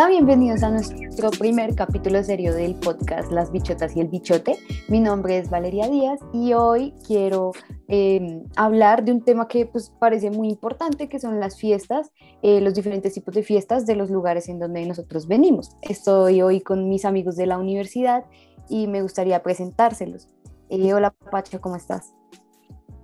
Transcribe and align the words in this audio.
Hola, 0.00 0.08
bienvenidos 0.08 0.62
a 0.62 0.70
nuestro 0.70 1.28
primer 1.30 1.74
capítulo 1.74 2.24
serio 2.24 2.54
del 2.54 2.74
podcast 2.74 3.30
Las 3.30 3.52
Bichotas 3.52 3.94
y 3.94 4.00
el 4.00 4.08
Bichote. 4.08 4.56
Mi 4.88 4.98
nombre 4.98 5.36
es 5.36 5.50
Valeria 5.50 5.88
Díaz 5.88 6.18
y 6.32 6.54
hoy 6.54 6.94
quiero 7.06 7.52
em, 7.86 8.44
hablar 8.56 9.04
de 9.04 9.12
un 9.12 9.22
tema 9.22 9.46
que 9.46 9.66
pues, 9.66 9.92
parece 10.00 10.30
muy 10.30 10.48
importante, 10.48 11.10
que 11.10 11.20
son 11.20 11.38
las 11.38 11.58
fiestas, 11.58 12.12
eh, 12.40 12.62
los 12.62 12.72
diferentes 12.72 13.12
tipos 13.12 13.34
de 13.34 13.42
fiestas 13.42 13.84
de 13.84 13.94
los 13.94 14.08
lugares 14.08 14.48
en 14.48 14.58
donde 14.58 14.86
nosotros 14.86 15.28
venimos. 15.28 15.76
Estoy 15.82 16.40
hoy 16.40 16.62
con 16.62 16.88
mis 16.88 17.04
amigos 17.04 17.36
de 17.36 17.44
la 17.44 17.58
universidad 17.58 18.24
y 18.70 18.86
me 18.86 19.02
gustaría 19.02 19.42
presentárselos. 19.42 20.28
Eh, 20.70 20.94
hola, 20.94 21.12
Pacho, 21.30 21.60
¿cómo 21.60 21.76
estás? 21.76 22.14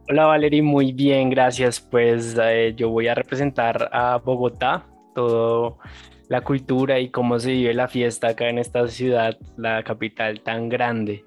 Hola, 0.09 0.25
Valeria, 0.25 0.63
muy 0.63 0.93
bien, 0.93 1.29
gracias. 1.29 1.79
Pues 1.79 2.35
eh, 2.43 2.73
yo 2.75 2.89
voy 2.89 3.09
a 3.09 3.15
representar 3.15 3.91
a 3.93 4.17
Bogotá, 4.17 4.87
todo 5.17 5.79
la 6.29 6.43
cultura 6.43 7.01
y 7.01 7.11
cómo 7.11 7.39
se 7.39 7.53
vive 7.53 7.75
la 7.75 7.89
fiesta 7.89 8.29
acá 8.29 8.49
en 8.49 8.59
esta 8.59 8.87
ciudad, 8.89 9.39
la 9.57 9.83
capital 9.83 10.43
tan 10.43 10.69
grande. 10.69 11.25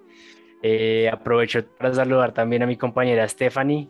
Eh, 0.61 1.09
aprovecho 1.11 1.65
para 1.77 1.93
saludar 1.93 2.33
también 2.33 2.63
a 2.63 2.67
mi 2.67 2.77
compañera 2.77 3.27
Stephanie. 3.27 3.89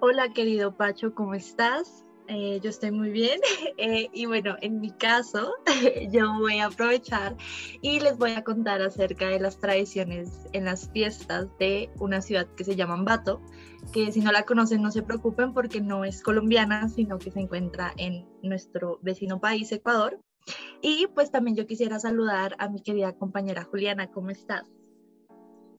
Hola 0.00 0.32
querido 0.32 0.76
Pacho, 0.76 1.14
¿cómo 1.14 1.34
estás? 1.34 2.04
Eh, 2.30 2.60
yo 2.62 2.68
estoy 2.68 2.90
muy 2.90 3.08
bien 3.08 3.40
eh, 3.78 4.10
y 4.12 4.26
bueno, 4.26 4.56
en 4.60 4.80
mi 4.80 4.90
caso 4.90 5.54
yo 6.10 6.34
voy 6.38 6.58
a 6.58 6.66
aprovechar 6.66 7.34
y 7.80 8.00
les 8.00 8.18
voy 8.18 8.32
a 8.32 8.44
contar 8.44 8.82
acerca 8.82 9.28
de 9.28 9.40
las 9.40 9.58
tradiciones 9.58 10.46
en 10.52 10.66
las 10.66 10.90
fiestas 10.90 11.48
de 11.58 11.88
una 11.98 12.20
ciudad 12.20 12.46
que 12.54 12.64
se 12.64 12.76
llama 12.76 12.94
Ambato, 12.94 13.40
que 13.94 14.12
si 14.12 14.20
no 14.20 14.30
la 14.30 14.42
conocen 14.42 14.82
no 14.82 14.90
se 14.90 15.02
preocupen 15.02 15.54
porque 15.54 15.80
no 15.80 16.04
es 16.04 16.22
colombiana, 16.22 16.90
sino 16.90 17.18
que 17.18 17.30
se 17.30 17.40
encuentra 17.40 17.94
en 17.96 18.26
nuestro 18.42 18.98
vecino 19.00 19.40
país, 19.40 19.72
Ecuador. 19.72 20.20
Y 20.82 21.06
pues 21.14 21.30
también 21.30 21.56
yo 21.56 21.66
quisiera 21.66 21.98
saludar 21.98 22.56
a 22.58 22.68
mi 22.68 22.82
querida 22.82 23.14
compañera 23.14 23.64
Juliana, 23.64 24.10
¿cómo 24.10 24.28
estás? 24.28 24.64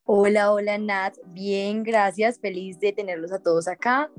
Hola, 0.03 0.51
hola 0.51 0.79
Nat, 0.79 1.15
bien, 1.27 1.83
gracias, 1.83 2.39
feliz 2.39 2.79
de 2.79 2.91
tenerlos 2.91 3.31
a 3.31 3.39
todos 3.39 3.67
acá. 3.67 4.09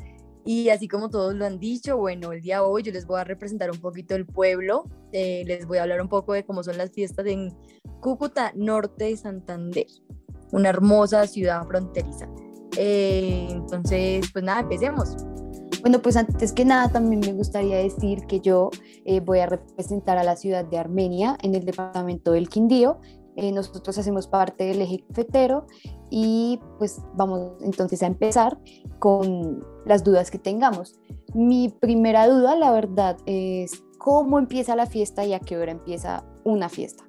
Y 0.44 0.70
así 0.70 0.88
como 0.88 1.10
todos 1.10 1.34
lo 1.34 1.44
han 1.44 1.58
dicho, 1.58 1.96
bueno, 1.98 2.32
el 2.32 2.40
día 2.40 2.62
hoy 2.62 2.82
yo 2.82 2.92
les 2.92 3.06
voy 3.06 3.20
a 3.20 3.24
representar 3.24 3.70
un 3.70 3.78
poquito 3.78 4.14
el 4.14 4.26
pueblo, 4.26 4.84
eh, 5.12 5.42
les 5.46 5.66
voy 5.66 5.78
a 5.78 5.82
hablar 5.82 6.00
un 6.00 6.08
poco 6.08 6.32
de 6.32 6.44
cómo 6.44 6.62
son 6.62 6.78
las 6.78 6.90
fiestas 6.90 7.26
en 7.26 7.54
Cúcuta, 8.00 8.52
norte 8.54 9.04
de 9.04 9.16
Santander, 9.16 9.86
una 10.52 10.70
hermosa 10.70 11.26
ciudad 11.26 11.66
fronteriza. 11.66 12.28
Eh, 12.76 13.48
entonces, 13.50 14.30
pues 14.32 14.44
nada, 14.44 14.60
empecemos. 14.60 15.16
Bueno, 15.82 16.00
pues 16.02 16.16
antes 16.16 16.52
que 16.52 16.64
nada 16.64 16.90
también 16.90 17.20
me 17.20 17.32
gustaría 17.32 17.78
decir 17.78 18.26
que 18.26 18.40
yo 18.40 18.70
eh, 19.04 19.20
voy 19.20 19.38
a 19.38 19.46
representar 19.46 20.18
a 20.18 20.24
la 20.24 20.36
ciudad 20.36 20.64
de 20.64 20.78
Armenia 20.78 21.38
en 21.42 21.54
el 21.54 21.64
departamento 21.64 22.32
del 22.32 22.48
Quindío 22.48 23.00
eh, 23.40 23.52
nosotros 23.52 23.96
hacemos 23.96 24.26
parte 24.26 24.64
del 24.64 24.82
eje 24.82 25.02
cafetero 25.08 25.66
y 26.10 26.60
pues 26.78 27.00
vamos 27.14 27.52
entonces 27.62 28.02
a 28.02 28.06
empezar 28.06 28.58
con 28.98 29.64
las 29.86 30.04
dudas 30.04 30.30
que 30.30 30.38
tengamos. 30.38 31.00
Mi 31.34 31.70
primera 31.70 32.28
duda, 32.28 32.54
la 32.54 32.70
verdad, 32.70 33.16
es 33.24 33.82
cómo 33.96 34.38
empieza 34.38 34.76
la 34.76 34.84
fiesta 34.84 35.24
y 35.24 35.32
a 35.32 35.40
qué 35.40 35.56
hora 35.56 35.72
empieza 35.72 36.22
una 36.44 36.68
fiesta. 36.68 37.02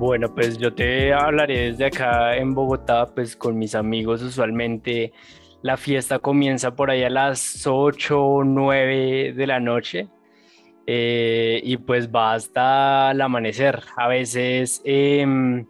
Bueno, 0.00 0.34
pues 0.34 0.58
yo 0.58 0.74
te 0.74 1.12
hablaré 1.12 1.70
desde 1.70 1.84
acá 1.84 2.36
en 2.36 2.52
Bogotá, 2.52 3.06
pues 3.14 3.36
con 3.36 3.56
mis 3.56 3.76
amigos 3.76 4.22
usualmente 4.22 5.12
la 5.62 5.76
fiesta 5.76 6.18
comienza 6.18 6.74
por 6.74 6.90
ahí 6.90 7.04
a 7.04 7.10
las 7.10 7.64
8 7.64 8.20
o 8.20 8.42
9 8.42 9.34
de 9.36 9.46
la 9.46 9.60
noche 9.60 10.08
eh, 10.92 11.60
y 11.62 11.76
pues 11.76 12.10
va 12.10 12.34
hasta 12.34 13.12
el 13.12 13.20
amanecer. 13.20 13.80
A 13.96 14.08
veces, 14.08 14.82
em, 14.84 15.64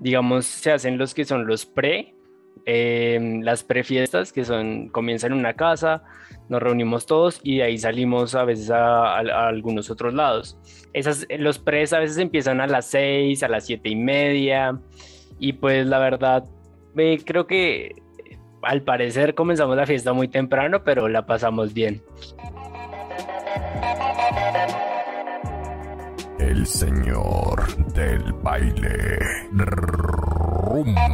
digamos, 0.00 0.44
se 0.44 0.72
hacen 0.72 0.98
los 0.98 1.14
que 1.14 1.24
son 1.24 1.46
los 1.46 1.64
pre, 1.66 2.16
em, 2.64 3.42
las 3.42 3.62
prefiestas, 3.62 4.32
que 4.32 4.44
son, 4.44 4.88
comienzan 4.88 5.30
en 5.30 5.38
una 5.38 5.54
casa, 5.54 6.02
nos 6.48 6.60
reunimos 6.60 7.06
todos 7.06 7.40
y 7.44 7.58
de 7.58 7.62
ahí 7.62 7.78
salimos 7.78 8.34
a 8.34 8.44
veces 8.44 8.70
a, 8.72 9.18
algunos 9.46 9.88
otros 9.88 10.14
lados. 10.14 10.58
Esas, 10.92 11.28
los 11.38 11.60
pres 11.60 11.92
a 11.92 12.00
veces 12.00 12.18
empiezan 12.18 12.60
a 12.60 12.66
las 12.66 12.86
seis, 12.86 13.44
a 13.44 13.48
las 13.48 13.66
siete 13.66 13.88
y 13.90 13.94
media, 13.94 14.80
y 15.38 15.52
pues 15.52 15.86
la 15.86 16.00
verdad, 16.00 16.44
creo 17.24 17.46
que 17.46 17.94
al 18.62 18.82
parecer 18.82 19.36
comenzamos 19.36 19.76
la 19.76 19.86
fiesta 19.86 20.12
muy 20.12 20.26
temprano, 20.26 20.82
pero 20.82 21.06
la 21.06 21.24
pasamos 21.24 21.72
bien. 21.72 22.02
El 26.46 26.64
señor 26.64 27.76
del 27.92 28.32
baile. 28.34 29.18
Rumba. 29.50 31.08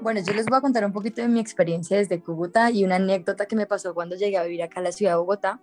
Bueno, 0.00 0.20
yo 0.24 0.32
les 0.32 0.46
voy 0.46 0.58
a 0.58 0.60
contar 0.60 0.84
un 0.84 0.92
poquito 0.92 1.22
de 1.22 1.28
mi 1.28 1.40
experiencia 1.40 1.96
desde 1.96 2.22
Cúcuta 2.22 2.70
y 2.70 2.84
una 2.84 2.96
anécdota 2.96 3.46
que 3.46 3.56
me 3.56 3.66
pasó 3.66 3.94
cuando 3.94 4.14
llegué 4.14 4.38
a 4.38 4.44
vivir 4.44 4.62
acá 4.62 4.78
a 4.78 4.84
la 4.84 4.92
ciudad 4.92 5.14
de 5.14 5.16
Bogotá. 5.16 5.60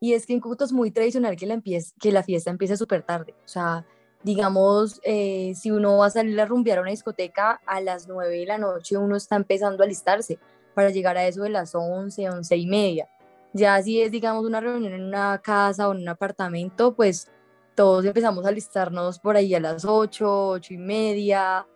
Y 0.00 0.14
es 0.14 0.26
que 0.26 0.32
en 0.32 0.40
Cúcuta 0.40 0.64
es 0.64 0.72
muy 0.72 0.90
tradicional 0.90 1.36
que 1.36 1.46
la, 1.46 1.62
que 1.62 2.10
la 2.10 2.24
fiesta 2.24 2.50
empiece 2.50 2.76
súper 2.76 3.04
tarde. 3.04 3.36
O 3.44 3.48
sea, 3.48 3.86
digamos, 4.24 5.00
eh, 5.04 5.52
si 5.54 5.70
uno 5.70 5.98
va 5.98 6.06
a 6.06 6.10
salir 6.10 6.40
a 6.40 6.46
rumbear 6.46 6.78
a 6.78 6.80
una 6.80 6.90
discoteca 6.90 7.60
a 7.64 7.80
las 7.80 8.08
9 8.08 8.36
de 8.36 8.46
la 8.46 8.58
noche, 8.58 8.96
uno 8.96 9.14
está 9.14 9.36
empezando 9.36 9.84
a 9.84 9.86
alistarse 9.86 10.40
para 10.74 10.90
llegar 10.90 11.16
a 11.16 11.28
eso 11.28 11.44
de 11.44 11.50
las 11.50 11.76
11, 11.76 12.28
11 12.28 12.56
y 12.56 12.66
media. 12.66 13.08
Ya 13.56 13.82
si 13.82 14.02
es, 14.02 14.12
digamos, 14.12 14.44
una 14.44 14.60
reunión 14.60 14.92
en 14.92 15.02
una 15.02 15.40
casa 15.40 15.88
o 15.88 15.92
en 15.92 16.02
un 16.02 16.08
apartamento, 16.10 16.94
pues 16.94 17.30
todos 17.74 18.04
empezamos 18.04 18.44
a 18.44 18.48
alistarnos 18.48 19.18
por 19.18 19.34
ahí 19.34 19.54
a 19.54 19.60
las 19.60 19.86
8, 19.86 20.48
8 20.48 20.74
y 20.74 20.76
media. 20.76 21.66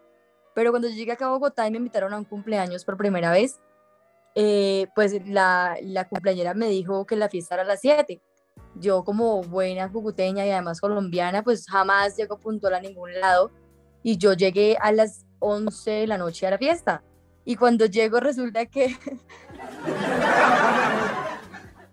Pero 0.54 0.72
cuando 0.72 0.88
yo 0.88 0.94
llegué 0.94 1.12
acá 1.12 1.24
a 1.26 1.30
Bogotá 1.30 1.66
y 1.66 1.70
me 1.70 1.78
invitaron 1.78 2.12
a 2.12 2.18
un 2.18 2.24
cumpleaños 2.24 2.84
por 2.84 2.98
primera 2.98 3.30
vez, 3.30 3.60
eh, 4.34 4.88
pues 4.94 5.26
la, 5.26 5.78
la 5.82 6.06
cumpleañera 6.06 6.52
me 6.52 6.68
dijo 6.68 7.06
que 7.06 7.16
la 7.16 7.30
fiesta 7.30 7.54
era 7.54 7.62
a 7.62 7.66
las 7.66 7.80
7. 7.80 8.20
Yo 8.74 9.02
como 9.02 9.42
buena 9.42 9.90
cucuteña 9.90 10.44
y 10.46 10.50
además 10.50 10.82
colombiana, 10.82 11.42
pues 11.42 11.66
jamás 11.66 12.14
llego 12.14 12.38
puntual 12.38 12.74
a 12.74 12.80
ningún 12.80 13.18
lado. 13.18 13.52
Y 14.02 14.18
yo 14.18 14.34
llegué 14.34 14.76
a 14.82 14.92
las 14.92 15.24
11 15.38 15.90
de 15.90 16.06
la 16.06 16.18
noche 16.18 16.46
a 16.46 16.50
la 16.50 16.58
fiesta. 16.58 17.02
Y 17.46 17.56
cuando 17.56 17.86
llego 17.86 18.20
resulta 18.20 18.66
que 18.66 18.96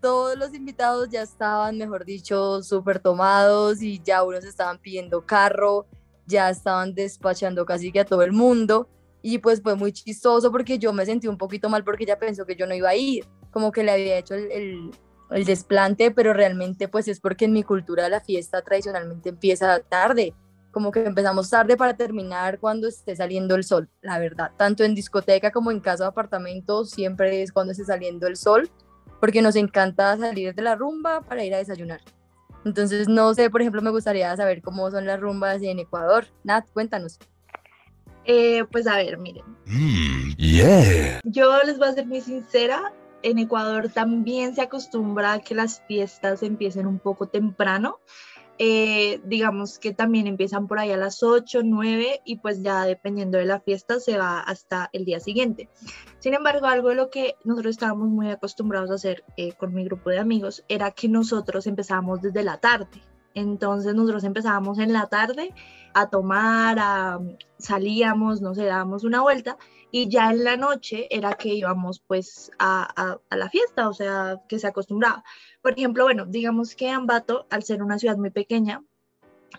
todos 0.07 0.38
los 0.38 0.53
invitados 0.53 1.09
ya 1.09 1.22
estaban, 1.22 1.78
mejor 1.78 2.06
dicho, 2.06 2.63
súper 2.63 3.00
tomados 3.00 3.81
y 3.81 4.01
ya 4.01 4.23
unos 4.23 4.45
estaban 4.45 4.78
pidiendo 4.79 5.25
carro, 5.25 5.85
ya 6.25 6.50
estaban 6.50 6.95
despachando 6.95 7.66
casi 7.66 7.91
que 7.91 8.00
a 8.00 8.06
todo 8.06 8.22
el 8.22 8.31
mundo. 8.31 8.88
Y 9.22 9.40
pues 9.40 9.62
fue 9.62 9.75
muy 9.75 9.91
chistoso 9.91 10.50
porque 10.50 10.79
yo 10.79 10.94
me 10.94 11.06
sentí 11.06 11.28
un 11.28 11.38
poquito 11.38 11.68
mal 11.68 11.84
porque 11.84 12.06
ella 12.06 12.18
pensó 12.18 12.45
que 12.45 12.56
yo 12.56 12.66
no 12.66 12.73
iba 12.73 12.88
a 12.88 12.95
ir, 12.95 13.25
como 13.51 13.73
que 13.73 13.84
le 13.84 13.91
había 13.91 14.18
hecho 14.18 14.35
el, 14.35 14.91
el 15.29 15.44
desplante, 15.44 16.09
pero 16.12 16.31
realmente 16.31 16.88
pues 16.88 17.09
es 17.09 17.19
porque 17.19 17.44
en 17.44 17.51
mi 17.51 17.63
cultura 17.63 18.07
la 18.07 18.22
fiesta 18.22 18.62
tradicionalmente 18.62 19.28
empieza 19.28 19.78
tarde 19.81 20.34
como 20.72 20.91
que 20.91 21.03
empezamos 21.03 21.50
tarde 21.50 21.75
para 21.75 21.97
terminar 21.97 22.59
cuando 22.59 22.88
esté 22.88 23.13
saliendo 23.16 23.56
el 23.56 23.66
sol, 23.66 23.89
la 24.01 24.19
verdad. 24.19 24.51
Tanto 24.57 24.85
en 24.85 24.95
discoteca 24.95 25.51
como 25.51 25.72
en 25.72 25.81
casa 25.81 26.06
o 26.06 26.07
apartamento 26.07 26.85
siempre 26.85 27.41
es 27.41 27.51
cuando 27.51 27.72
esté 27.72 27.84
saliendo 27.84 28.27
el 28.27 28.38
sol, 28.38 28.69
porque 29.19 29.42
nos 29.42 29.56
encanta 29.56 30.18
salir 30.18 30.54
de 30.54 30.62
la 30.62 30.75
rumba 30.75 31.21
para 31.21 31.44
ir 31.44 31.54
a 31.54 31.57
desayunar. 31.57 32.01
Entonces, 32.65 33.07
no 33.07 33.33
sé, 33.33 33.50
por 33.50 33.62
ejemplo, 33.62 33.81
me 33.81 33.92
gustaría 33.92 34.36
saber 34.36 34.62
cómo 34.62 34.92
son 34.92 35.06
las 35.06 35.19
rumbas 35.19 35.62
en 35.62 35.80
Ecuador. 35.80 36.27
Nat, 36.44 36.65
cuéntanos. 36.74 37.18
Eh, 38.25 38.65
pues 38.71 38.86
a 38.88 38.98
ver, 38.98 39.18
miren. 39.18 39.45
Mm, 39.65 40.36
yeah. 40.36 41.21
Yo 41.24 41.63
les 41.63 41.77
voy 41.77 41.88
a 41.88 41.94
ser 41.94 42.06
muy 42.06 42.19
sincera. 42.19 42.94
En 43.24 43.39
Ecuador 43.39 43.89
también 43.89 44.54
se 44.54 44.62
acostumbra 44.62 45.33
a 45.33 45.39
que 45.39 45.56
las 45.56 45.81
fiestas 45.88 46.44
empiecen 46.44 46.86
un 46.86 47.00
poco 47.00 47.27
temprano. 47.27 48.00
Eh, 48.59 49.21
digamos 49.25 49.77
que 49.77 49.94
también 49.94 50.25
empiezan 50.25 50.68
por 50.68 50.80
ahí 50.80 50.92
a 50.92 50.98
las 50.98 51.21
8, 51.21 51.62
9 51.63 52.21
y 52.25 52.38
pues 52.38 52.63
ya 52.63 52.86
dependiendo 52.86 53.38
de 53.38 53.45
la 53.45 53.59
fiesta 53.59 54.00
se 54.00 54.18
va 54.18 54.39
hasta 54.39 54.89
el 54.94 55.06
día 55.06 55.19
siguiente. 55.19 55.69
Sin 56.19 56.33
embargo, 56.33 56.65
algo 56.65 56.89
de 56.89 56.95
lo 56.95 57.09
que 57.09 57.36
nosotros 57.44 57.71
estábamos 57.71 58.07
muy 58.09 58.30
acostumbrados 58.30 58.89
a 58.89 58.95
hacer 58.95 59.24
eh, 59.38 59.54
con 59.54 59.74
mi 59.74 59.86
grupo 59.86 60.09
de 60.09 60.19
amigos 60.19 60.63
era 60.68 60.92
que 60.92 61.07
nosotros 61.07 61.68
empezábamos 61.68 62.21
desde 62.21 62.44
la 62.44 62.57
tarde. 62.57 63.01
Entonces 63.36 63.94
nosotros 63.94 64.24
empezábamos 64.24 64.80
en 64.80 64.92
la 64.92 65.06
tarde 65.06 65.53
a 65.94 66.10
tomar, 66.10 66.80
a, 66.80 67.19
salíamos, 67.60 68.42
no 68.42 68.56
sé, 68.56 68.65
dábamos 68.65 69.03
una 69.03 69.21
vuelta 69.21 69.57
y 70.00 70.08
ya 70.10 70.30
en 70.30 70.44
la 70.44 70.58
noche 70.58 71.08
era 71.10 71.34
que 71.34 71.50
íbamos 71.50 72.04
pues 72.06 72.52
a, 72.60 73.18
la 73.32 73.50
fiesta, 73.50 73.90
o 73.90 73.94
sea, 73.94 74.40
que 74.48 74.60
se 74.60 74.68
acostumbraba. 74.68 75.24
Por 75.64 75.72
ejemplo, 75.72 76.04
bueno, 76.04 76.28
digamos 76.28 76.76
que 76.76 76.92
Ambato, 76.92 77.48
al 77.50 77.64
ser 77.64 77.82
una 77.82 77.98
ciudad 77.98 78.16
muy 78.16 78.30
pequeña, 78.30 78.84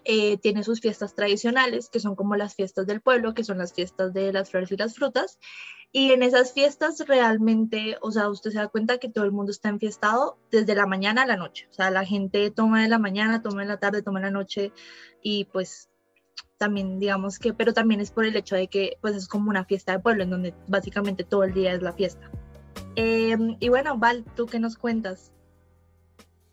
eh, 0.04 0.38
tiene 0.38 0.62
sus 0.62 0.80
fiestas 0.80 1.16
tradicionales, 1.16 1.88
que 1.88 1.98
son 1.98 2.14
como 2.14 2.36
las 2.36 2.54
fiestas 2.54 2.86
del 2.86 3.00
pueblo, 3.00 3.34
que 3.34 3.42
son 3.42 3.58
las 3.58 3.72
fiestas 3.72 4.14
de 4.14 4.32
las 4.32 4.50
flores 4.50 4.70
y 4.70 4.76
las 4.76 4.94
frutas. 4.94 5.40
Y 5.90 6.12
en 6.12 6.22
esas 6.22 6.52
fiestas 6.52 7.00
realmente, 7.08 7.96
o 8.00 8.12
sea, 8.12 8.28
usted 8.28 8.52
se 8.52 8.58
da 8.58 8.68
cuenta 8.68 8.98
que 8.98 9.08
todo 9.08 9.24
el 9.24 9.32
mundo 9.32 9.50
está 9.50 9.70
enfiestado 9.70 10.38
desde 10.52 10.76
la 10.76 10.86
mañana 10.86 11.22
a 11.22 11.26
la 11.26 11.36
noche. 11.36 11.66
O 11.72 11.74
sea, 11.74 11.90
la 11.90 12.04
gente 12.04 12.52
toma 12.52 12.82
de 12.82 12.88
la 12.88 13.00
mañana, 13.00 13.42
toma 13.42 13.62
de 13.62 13.68
la 13.68 13.80
tarde, 13.80 14.02
toma 14.02 14.20
de 14.20 14.26
la 14.26 14.30
noche 14.30 14.72
y 15.20 15.46
pues 15.46 15.87
también 16.56 16.98
digamos 16.98 17.38
que, 17.38 17.52
pero 17.54 17.72
también 17.72 18.00
es 18.00 18.10
por 18.10 18.24
el 18.24 18.36
hecho 18.36 18.56
de 18.56 18.68
que 18.68 18.98
pues 19.00 19.14
es 19.14 19.28
como 19.28 19.50
una 19.50 19.64
fiesta 19.64 19.92
de 19.92 20.00
pueblo 20.00 20.24
en 20.24 20.30
donde 20.30 20.54
básicamente 20.66 21.24
todo 21.24 21.44
el 21.44 21.54
día 21.54 21.72
es 21.72 21.82
la 21.82 21.92
fiesta. 21.92 22.30
Em, 22.96 23.56
y 23.60 23.68
bueno, 23.68 23.96
Val, 23.96 24.24
¿tú 24.34 24.46
qué 24.46 24.58
nos 24.58 24.76
cuentas? 24.76 25.30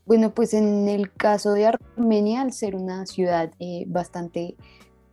Bueno, 0.05 0.31
pues 0.31 0.53
en 0.53 0.87
el 0.87 1.11
caso 1.11 1.53
de 1.53 1.65
Armenia, 1.65 2.41
al 2.41 2.53
ser 2.53 2.75
una 2.75 3.07
ciudad 3.07 3.51
eh, 3.59 3.85
bastante 3.87 4.55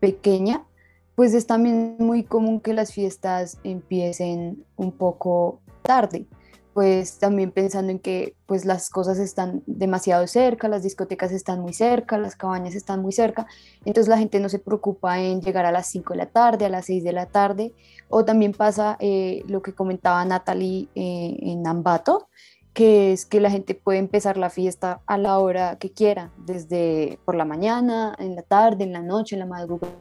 pequeña, 0.00 0.66
pues 1.14 1.32
es 1.32 1.46
también 1.46 1.96
muy 1.98 2.24
común 2.24 2.60
que 2.60 2.74
las 2.74 2.92
fiestas 2.92 3.58
empiecen 3.64 4.64
un 4.76 4.92
poco 4.92 5.60
tarde, 5.82 6.26
pues 6.74 7.18
también 7.18 7.50
pensando 7.50 7.92
en 7.92 7.98
que 7.98 8.34
pues 8.46 8.64
las 8.64 8.88
cosas 8.88 9.18
están 9.18 9.62
demasiado 9.66 10.26
cerca, 10.26 10.68
las 10.68 10.82
discotecas 10.82 11.32
están 11.32 11.60
muy 11.60 11.74
cerca, 11.74 12.16
las 12.18 12.34
cabañas 12.34 12.74
están 12.74 13.02
muy 13.02 13.12
cerca, 13.12 13.46
entonces 13.84 14.08
la 14.08 14.18
gente 14.18 14.40
no 14.40 14.48
se 14.48 14.58
preocupa 14.58 15.20
en 15.20 15.42
llegar 15.42 15.66
a 15.66 15.72
las 15.72 15.86
5 15.88 16.14
de 16.14 16.18
la 16.18 16.26
tarde, 16.26 16.64
a 16.64 16.70
las 16.70 16.86
6 16.86 17.04
de 17.04 17.12
la 17.12 17.26
tarde, 17.26 17.74
o 18.08 18.24
también 18.24 18.52
pasa 18.52 18.96
eh, 19.00 19.42
lo 19.48 19.62
que 19.62 19.74
comentaba 19.74 20.24
Natalie 20.24 20.88
eh, 20.94 21.36
en 21.40 21.66
Ambato, 21.66 22.28
que 22.72 23.12
es 23.12 23.26
que 23.26 23.40
la 23.40 23.50
gente 23.50 23.74
puede 23.74 23.98
empezar 23.98 24.38
la 24.38 24.48
fiesta 24.48 25.02
a 25.06 25.18
la 25.18 25.38
hora 25.38 25.76
que 25.76 25.90
quiera, 25.90 26.30
desde 26.38 27.18
por 27.24 27.34
la 27.34 27.44
mañana, 27.44 28.14
en 28.18 28.34
la 28.34 28.42
tarde, 28.42 28.84
en 28.84 28.92
la 28.92 29.02
noche, 29.02 29.34
en 29.36 29.40
la 29.40 29.46
madrugada, 29.46 29.92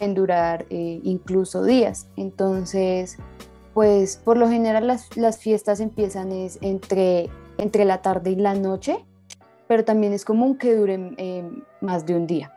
en 0.00 0.14
durar 0.14 0.64
eh, 0.70 1.00
incluso 1.02 1.62
días. 1.62 2.08
Entonces, 2.16 3.18
pues 3.76 4.16
por 4.16 4.38
lo 4.38 4.48
general 4.48 4.86
las, 4.86 5.14
las, 5.18 5.36
fiestas 5.36 5.80
empiezan 5.80 6.32
es 6.32 6.58
entre, 6.62 7.28
entre 7.58 7.84
la 7.84 8.00
tarde 8.00 8.30
y 8.30 8.36
la 8.36 8.54
noche, 8.54 9.04
pero 9.68 9.84
también 9.84 10.14
es 10.14 10.24
común 10.24 10.56
que 10.56 10.74
duren 10.74 11.14
eh, 11.18 11.46
más 11.82 12.06
de 12.06 12.14
un 12.14 12.26
día. 12.26 12.54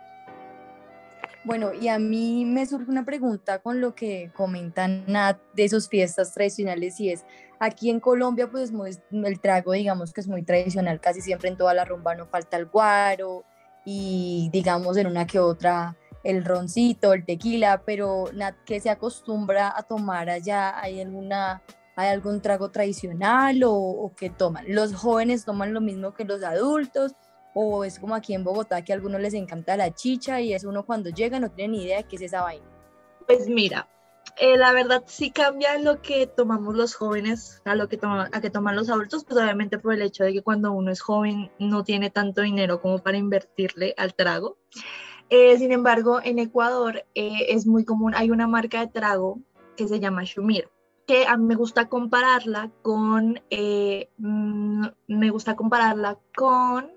Bueno, 1.43 1.73
y 1.73 1.89
a 1.89 1.99
mí 1.99 2.45
me 2.45 2.65
surge 2.65 2.89
una 2.89 3.03
pregunta 3.03 3.59
con 3.59 3.81
lo 3.81 3.95
que 3.95 4.31
comentan 4.33 5.05
de 5.53 5.67
sus 5.67 5.89
fiestas 5.89 6.33
tradicionales 6.33 6.97
y 7.01 7.09
es, 7.09 7.25
aquí 7.59 7.89
en 7.89 7.99
Colombia 7.99 8.49
pues 8.49 8.71
el 9.11 9.41
trago 9.41 9.73
digamos 9.73 10.13
que 10.13 10.21
es 10.21 10.27
muy 10.29 10.43
tradicional, 10.43 11.01
casi 11.01 11.19
siempre 11.19 11.49
en 11.49 11.57
toda 11.57 11.73
la 11.73 11.83
rumba 11.83 12.15
no 12.15 12.27
falta 12.27 12.55
el 12.55 12.67
guaro 12.67 13.43
y 13.83 14.49
digamos 14.53 14.95
en 14.95 15.07
una 15.07 15.27
que 15.27 15.39
otra 15.39 15.97
el 16.23 16.45
roncito, 16.45 17.13
el 17.13 17.25
tequila, 17.25 17.83
pero 17.85 18.25
Nat, 18.33 18.55
¿qué 18.65 18.79
se 18.79 18.89
acostumbra 18.89 19.73
a 19.75 19.83
tomar 19.83 20.29
allá? 20.29 20.79
¿Hay 20.79 21.01
alguna... 21.01 21.61
¿Hay 21.95 22.07
algún 22.07 22.39
trago 22.39 22.69
tradicional 22.71 23.61
o, 23.65 23.73
o 23.73 24.13
qué 24.15 24.29
toman? 24.29 24.63
¿Los 24.69 24.95
jóvenes 24.95 25.43
toman 25.43 25.73
lo 25.73 25.81
mismo 25.81 26.13
que 26.13 26.23
los 26.23 26.43
adultos? 26.43 27.13
o 27.53 27.83
es 27.83 27.99
como 27.99 28.15
aquí 28.15 28.33
en 28.33 28.43
Bogotá 28.43 28.83
que 28.83 28.93
a 28.93 28.95
algunos 28.95 29.21
les 29.21 29.33
encanta 29.33 29.77
la 29.77 29.93
chicha 29.93 30.39
y 30.41 30.53
es 30.53 30.63
uno 30.63 30.85
cuando 30.85 31.09
llega 31.09 31.39
no 31.39 31.49
tiene 31.49 31.77
ni 31.77 31.83
idea 31.83 31.97
de 31.97 32.03
qué 32.03 32.15
es 32.15 32.21
esa 32.21 32.41
vaina. 32.41 32.65
Pues 33.25 33.47
mira, 33.47 33.87
eh, 34.37 34.57
la 34.57 34.71
verdad 34.71 35.03
sí 35.05 35.31
cambia 35.31 35.77
lo 35.77 36.01
que 36.01 36.27
tomamos 36.27 36.75
los 36.75 36.95
jóvenes 36.95 37.61
a 37.65 37.75
lo 37.75 37.89
que, 37.89 37.97
toma, 37.97 38.29
a 38.31 38.41
que 38.41 38.49
toman 38.49 38.75
los 38.75 38.89
adultos, 38.89 39.25
pues 39.25 39.39
obviamente 39.39 39.77
por 39.77 39.93
el 39.93 40.01
hecho 40.01 40.23
de 40.23 40.33
que 40.33 40.41
cuando 40.41 40.71
uno 40.71 40.91
es 40.91 41.01
joven 41.01 41.51
no 41.59 41.83
tiene 41.83 42.09
tanto 42.09 42.41
dinero 42.41 42.81
como 42.81 42.99
para 42.99 43.17
invertirle 43.17 43.93
al 43.97 44.13
trago. 44.13 44.57
Eh, 45.29 45.57
sin 45.57 45.71
embargo, 45.71 46.19
en 46.23 46.39
Ecuador 46.39 47.05
eh, 47.15 47.45
es 47.49 47.67
muy 47.67 47.85
común, 47.85 48.13
hay 48.15 48.31
una 48.31 48.47
marca 48.47 48.79
de 48.79 48.87
trago 48.87 49.39
que 49.77 49.87
se 49.87 49.99
llama 49.99 50.23
Shumir, 50.23 50.69
que 51.05 51.25
a 51.27 51.37
mí 51.37 51.45
me 51.45 51.55
gusta 51.55 51.87
compararla 51.87 52.71
con, 52.81 53.39
mm, 54.17 54.85
me 55.07 55.29
gusta 55.29 55.55
compararla 55.55 56.17
con 56.35 56.91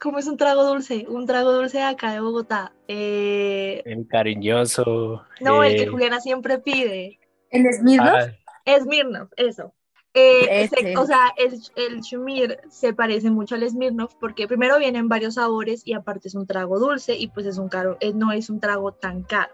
¿Cómo 0.00 0.18
es 0.18 0.26
un 0.28 0.36
trago 0.36 0.64
dulce? 0.64 1.06
Un 1.08 1.26
trago 1.26 1.52
dulce 1.52 1.82
acá 1.82 2.12
de 2.12 2.20
Bogotá. 2.20 2.72
Eh, 2.86 3.82
el 3.84 4.06
cariñoso. 4.06 5.24
No, 5.40 5.64
el 5.64 5.76
que 5.76 5.82
eh, 5.82 5.88
Juliana 5.88 6.20
siempre 6.20 6.58
pide. 6.58 7.18
¿El 7.50 7.72
Smirnoff? 7.72 8.30
Ah, 8.64 8.78
Smirnoff, 8.80 9.32
eso. 9.36 9.74
Eh, 10.14 10.62
este. 10.64 10.96
o 10.96 11.06
sea, 11.06 11.32
el, 11.36 11.60
el 11.76 12.00
Shumir 12.00 12.60
se 12.70 12.92
parece 12.92 13.30
mucho 13.30 13.54
al 13.54 13.68
Smirnoff 13.68 14.14
porque 14.14 14.48
primero 14.48 14.78
vienen 14.78 15.08
varios 15.08 15.34
sabores 15.34 15.82
y 15.84 15.92
aparte 15.92 16.28
es 16.28 16.34
un 16.34 16.46
trago 16.46 16.78
dulce 16.78 17.14
y 17.16 17.28
pues 17.28 17.46
es 17.46 17.58
un 17.58 17.68
caro, 17.68 17.98
no 18.14 18.32
es 18.32 18.50
un 18.50 18.58
trago 18.58 18.92
tan 18.92 19.22
caro. 19.22 19.52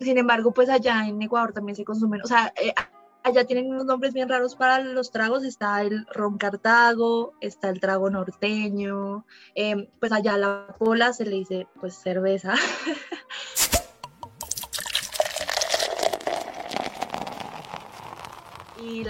sin 0.00 0.18
embargo, 0.18 0.52
pues 0.52 0.68
allá 0.68 1.06
en 1.06 1.20
Ecuador 1.20 1.52
también 1.52 1.76
se 1.76 1.84
consumen, 1.84 2.22
o 2.22 2.26
sea, 2.26 2.52
allá 3.22 3.44
tienen 3.44 3.70
unos 3.70 3.84
nombres 3.84 4.12
bien 4.12 4.28
raros 4.28 4.56
para 4.56 4.80
los 4.80 5.10
tragos. 5.10 5.44
Está 5.44 5.82
el 5.82 6.06
ron 6.06 6.38
cartago, 6.38 7.34
está 7.40 7.68
el 7.68 7.80
trago 7.80 8.10
norteño. 8.10 9.24
Em, 9.54 9.86
pues 10.00 10.12
allá 10.12 10.36
la 10.36 10.74
pola 10.78 11.12
se 11.12 11.24
le 11.24 11.36
dice 11.36 11.66
pues 11.80 11.94
cerveza. 11.94 12.54
y 18.84 19.04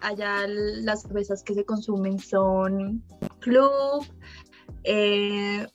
allá 0.00 0.46
las 0.46 1.02
cervezas 1.02 1.42
que 1.42 1.54
se 1.54 1.64
consumen 1.64 2.18
son 2.18 3.02
Club. 3.40 4.06
Eh, 4.84 5.66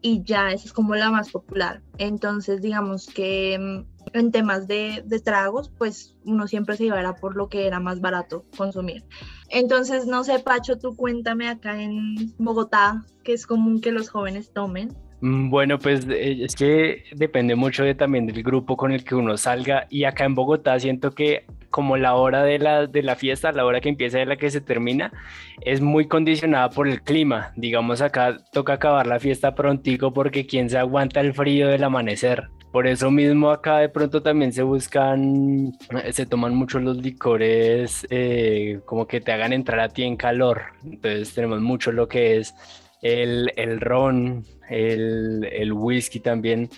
y 0.00 0.22
ya 0.22 0.52
esa 0.52 0.66
es 0.66 0.72
como 0.72 0.94
la 0.94 1.10
más 1.10 1.30
popular. 1.30 1.82
Entonces, 1.98 2.62
digamos 2.62 3.06
que 3.06 3.54
em, 3.54 3.86
en 4.12 4.30
temas 4.32 4.66
de, 4.66 5.02
de, 5.04 5.20
tragos, 5.20 5.70
pues 5.76 6.16
uno 6.24 6.46
siempre 6.46 6.76
se 6.76 6.84
iba 6.84 7.14
por 7.16 7.36
lo 7.36 7.48
que 7.48 7.66
era 7.66 7.80
más 7.80 8.00
barato 8.00 8.44
consumir. 8.56 9.04
Entonces, 9.50 10.06
no 10.06 10.24
sé, 10.24 10.38
Pacho, 10.38 10.78
tú 10.78 10.94
cuéntame 10.96 11.48
acá 11.48 11.82
en 11.82 12.34
Bogotá, 12.38 13.04
que 13.24 13.32
es 13.32 13.46
común 13.46 13.80
que 13.80 13.92
los 13.92 14.08
jóvenes 14.08 14.52
tomen. 14.52 14.96
Mm, 15.20 15.50
bueno, 15.50 15.78
pues 15.78 16.06
eh, 16.08 16.44
es 16.44 16.54
que 16.54 17.04
depende 17.14 17.56
mucho 17.56 17.82
de, 17.84 17.94
también 17.94 18.26
del 18.26 18.42
grupo 18.42 18.76
con 18.76 18.92
el 18.92 19.04
que 19.04 19.14
uno 19.14 19.36
salga 19.36 19.86
y 19.90 20.04
acá 20.04 20.24
en 20.24 20.34
Bogotá 20.34 20.78
siento 20.78 21.12
que 21.12 21.44
como 21.70 21.96
la 21.96 22.14
hora 22.14 22.44
de 22.44 22.58
la, 22.58 22.86
de 22.86 23.02
la 23.02 23.16
fiesta, 23.16 23.52
la 23.52 23.64
hora 23.66 23.80
que 23.80 23.88
empieza 23.88 24.20
y 24.20 24.26
la 24.26 24.36
que 24.36 24.50
se 24.50 24.60
termina, 24.60 25.12
es 25.60 25.80
muy 25.80 26.06
condicionada 26.08 26.70
por 26.70 26.88
el 26.88 27.02
clima. 27.02 27.52
Digamos 27.56 28.00
acá 28.00 28.38
toca 28.52 28.74
acabar 28.74 29.06
la 29.06 29.18
fiesta 29.20 29.54
prontico 29.54 30.12
porque 30.12 30.46
quién 30.46 30.70
se 30.70 30.78
aguanta 30.78 31.20
el 31.20 31.34
frío 31.34 31.68
del 31.68 31.84
amanecer. 31.84 32.48
Por 32.72 32.86
eso 32.86 33.10
mismo 33.10 33.50
acá 33.50 33.78
de 33.78 33.88
pronto 33.88 34.22
también 34.22 34.52
se 34.52 34.62
buscan, 34.62 35.72
se 36.12 36.26
toman 36.26 36.54
mucho 36.54 36.78
los 36.78 36.98
licores 36.98 38.06
eh, 38.10 38.80
como 38.84 39.06
que 39.06 39.20
te 39.20 39.32
hagan 39.32 39.52
entrar 39.52 39.80
a 39.80 39.88
ti 39.88 40.04
en 40.04 40.16
calor. 40.16 40.62
Entonces 40.84 41.34
tenemos 41.34 41.60
mucho 41.60 41.92
lo 41.92 42.08
que 42.08 42.36
es 42.38 42.54
el, 43.02 43.52
el 43.56 43.80
ron, 43.80 44.44
el, 44.68 45.48
el, 45.50 45.72
whisky 45.72 46.20
también. 46.20 46.68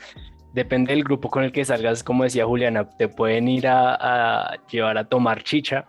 Depende 0.53 0.93
del 0.93 1.05
grupo 1.05 1.31
con 1.31 1.45
el 1.45 1.53
que 1.53 1.65
salgas, 1.65 2.03
como 2.03 2.25
decía 2.25 2.45
Juliana, 2.45 2.89
te 2.89 3.09
pueden 3.09 3.49
ir 3.49 3.69
a, 3.69 4.59
llevar 4.71 4.99
a 4.99 5.05
tomar 5.05 5.43
chicha, 5.43 5.87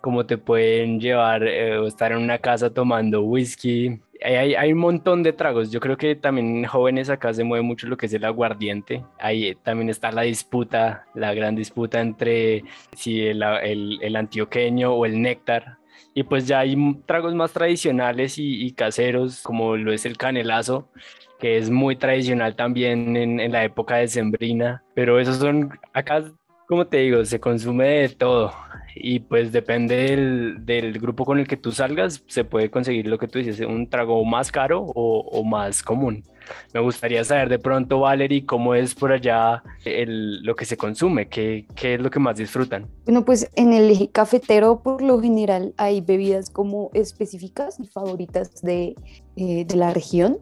como 0.00 0.24
te 0.24 0.38
pueden 0.38 0.98
llevar 0.98 1.46
eh, 1.46 1.76
o 1.78 1.86
estar 1.86 2.12
en 2.12 2.18
una 2.18 2.38
casa 2.38 2.70
tomando 2.70 3.22
whisky. 3.22 4.00
Hay, 4.24 4.54
hay, 4.54 4.72
un 4.72 4.78
montón 4.78 5.22
de 5.22 5.32
tragos. 5.32 5.70
Yo 5.70 5.78
creo 5.78 5.96
que 5.96 6.16
también 6.16 6.64
jóvenes 6.64 7.10
acá 7.10 7.32
se 7.34 7.44
mueve 7.44 7.62
mucho 7.62 7.86
lo 7.86 7.96
que 7.96 8.06
es 8.06 8.14
el 8.14 8.24
aguardiente. 8.24 9.04
Ahí 9.18 9.54
también 9.62 9.90
está 9.90 10.10
la 10.10 10.22
disputa, 10.22 11.06
la 11.14 11.34
gran 11.34 11.54
disputa 11.54 12.00
entre 12.00 12.64
si 12.96 13.20
el, 13.20 13.42
el, 13.42 13.98
el 14.02 14.16
antioqueño 14.16 14.92
o 14.92 15.06
el 15.06 15.20
néctar 15.20 15.77
y 16.14 16.24
pues 16.24 16.46
ya 16.46 16.60
hay 16.60 16.76
tragos 17.06 17.34
más 17.34 17.52
tradicionales 17.52 18.34
y, 18.38 18.72
caseros, 18.72 19.42
como 19.42 19.76
lo 19.76 19.92
es 19.92 20.06
el 20.06 20.16
canelazo, 20.16 20.90
que 21.38 21.58
es 21.58 21.70
muy 21.70 21.96
tradicional 21.96 22.56
también 22.56 23.16
en, 23.16 23.40
en 23.40 23.52
la 23.52 23.64
época 23.64 23.96
de 23.96 24.08
Sembrina. 24.08 24.82
Pero 24.94 25.20
esos 25.20 25.36
son, 25.36 25.78
acá, 25.92 26.24
como 26.66 26.86
te 26.86 26.98
digo, 26.98 27.24
se 27.24 27.40
consume 27.40 27.88
de 27.88 28.08
todo. 28.10 28.52
Y 29.00 29.20
pues 29.20 29.52
depende 29.52 29.96
del, 29.96 30.66
del, 30.66 30.98
grupo 30.98 31.24
con 31.24 31.38
el 31.38 31.46
que 31.46 31.56
tú 31.56 31.70
salgas, 31.70 32.24
se 32.26 32.44
puede 32.44 32.70
conseguir 32.70 33.06
lo 33.06 33.18
que 33.18 33.28
tú 33.28 33.38
dices, 33.38 33.60
un 33.60 33.88
trago 33.88 34.24
más 34.24 34.50
caro 34.50 34.82
o, 34.82 35.44
más 35.44 35.82
común. 35.82 36.24
Me 36.72 36.80
gustaría 36.80 37.22
saber 37.24 37.48
de 37.48 37.58
pronto, 37.58 38.00
Valerie, 38.00 38.44
cómo 38.44 38.74
es 38.74 38.94
por 38.94 39.12
allá 39.12 39.62
el, 39.84 40.42
lo 40.42 40.56
que 40.56 40.64
se 40.64 40.76
consume, 40.76 41.28
qué, 41.28 41.66
qué, 41.76 41.94
es 41.94 42.00
lo 42.00 42.10
que 42.10 42.18
más 42.18 42.36
disfrutan. 42.36 42.86
Bueno, 43.04 43.24
pues 43.24 43.50
en 43.54 43.72
el 43.72 43.90
eje 43.90 44.08
cafetero 44.08 44.82
por 44.82 45.02
lo 45.02 45.20
general 45.20 45.74
hay 45.76 46.00
bebidas 46.00 46.50
como 46.50 46.90
específicas 46.94 47.78
y 47.78 47.86
favoritas 47.86 48.62
de, 48.62 48.96
eh, 49.36 49.64
de 49.64 49.76
la 49.76 49.92
región. 49.92 50.38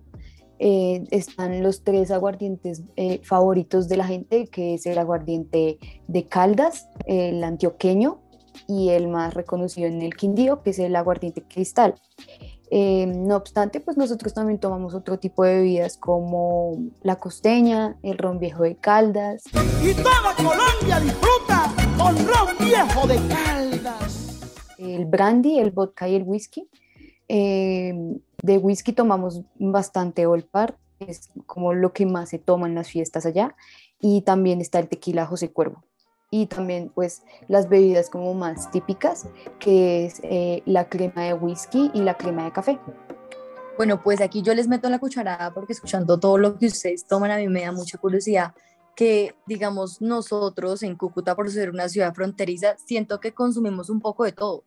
Eh, 0.58 1.04
están 1.10 1.62
los 1.62 1.84
tres 1.84 2.10
aguardientes 2.10 2.82
eh, 2.96 3.20
favoritos 3.22 3.88
de 3.88 3.98
la 3.98 4.06
gente, 4.06 4.46
que 4.46 4.74
es 4.74 4.86
el 4.86 4.96
aguardiente 4.96 5.78
de 6.08 6.24
Caldas, 6.28 6.88
el 7.04 7.44
antioqueño 7.44 8.22
y 8.66 8.90
el 8.90 9.08
más 9.08 9.34
reconocido 9.34 9.88
en 9.88 10.02
el 10.02 10.14
Quindío, 10.14 10.62
que 10.62 10.70
es 10.70 10.78
el 10.78 10.96
aguardiente 10.96 11.42
cristal. 11.42 11.94
Eh, 12.70 13.06
no 13.06 13.36
obstante, 13.36 13.80
pues 13.80 13.96
nosotros 13.96 14.34
también 14.34 14.58
tomamos 14.58 14.94
otro 14.94 15.18
tipo 15.18 15.44
de 15.44 15.54
bebidas 15.54 15.96
como 15.96 16.76
la 17.02 17.16
costeña, 17.16 17.96
el 18.02 18.18
ron 18.18 18.38
viejo 18.38 18.64
de 18.64 18.76
Caldas. 18.76 19.44
Y 19.82 19.94
toda 19.94 20.34
Colombia 20.36 21.00
disfruta 21.00 21.72
con 21.96 22.16
ron 22.26 22.56
viejo 22.58 23.06
de 23.06 23.16
Caldas. 23.28 24.40
El 24.78 25.06
brandy, 25.06 25.58
el 25.58 25.70
vodka 25.70 26.08
y 26.08 26.16
el 26.16 26.24
whisky. 26.24 26.68
Eh, 27.28 27.94
de 28.42 28.58
whisky 28.58 28.92
tomamos 28.92 29.42
bastante 29.58 30.26
Old 30.26 30.46
Park, 30.46 30.76
es 30.98 31.30
como 31.46 31.72
lo 31.72 31.92
que 31.92 32.06
más 32.06 32.30
se 32.30 32.38
toma 32.38 32.66
en 32.66 32.74
las 32.74 32.88
fiestas 32.88 33.26
allá. 33.26 33.54
Y 34.00 34.22
también 34.22 34.60
está 34.60 34.78
el 34.78 34.88
tequila 34.88 35.24
José 35.24 35.52
Cuervo 35.52 35.84
y 36.30 36.46
también 36.46 36.90
pues 36.94 37.22
las 37.48 37.68
bebidas 37.68 38.10
como 38.10 38.34
más 38.34 38.70
típicas, 38.70 39.28
que 39.58 40.06
es 40.06 40.20
eh, 40.22 40.62
la 40.66 40.88
crema 40.88 41.24
de 41.24 41.34
whisky 41.34 41.90
y 41.94 42.00
la 42.00 42.16
crema 42.16 42.44
de 42.44 42.52
café. 42.52 42.78
Bueno, 43.76 44.02
pues 44.02 44.20
aquí 44.20 44.42
yo 44.42 44.54
les 44.54 44.68
meto 44.68 44.88
la 44.88 44.98
cucharada 44.98 45.52
porque 45.52 45.72
escuchando 45.72 46.18
todo 46.18 46.38
lo 46.38 46.58
que 46.58 46.66
ustedes 46.66 47.06
toman 47.06 47.30
a 47.30 47.36
mí 47.36 47.48
me 47.48 47.62
da 47.62 47.72
mucha 47.72 47.98
curiosidad 47.98 48.54
que 48.96 49.36
digamos 49.46 50.00
nosotros 50.00 50.82
en 50.82 50.96
Cúcuta 50.96 51.36
por 51.36 51.50
ser 51.50 51.70
una 51.70 51.88
ciudad 51.88 52.14
fronteriza 52.14 52.76
siento 52.78 53.20
que 53.20 53.34
consumimos 53.34 53.90
un 53.90 54.00
poco 54.00 54.24
de 54.24 54.32
todo. 54.32 54.64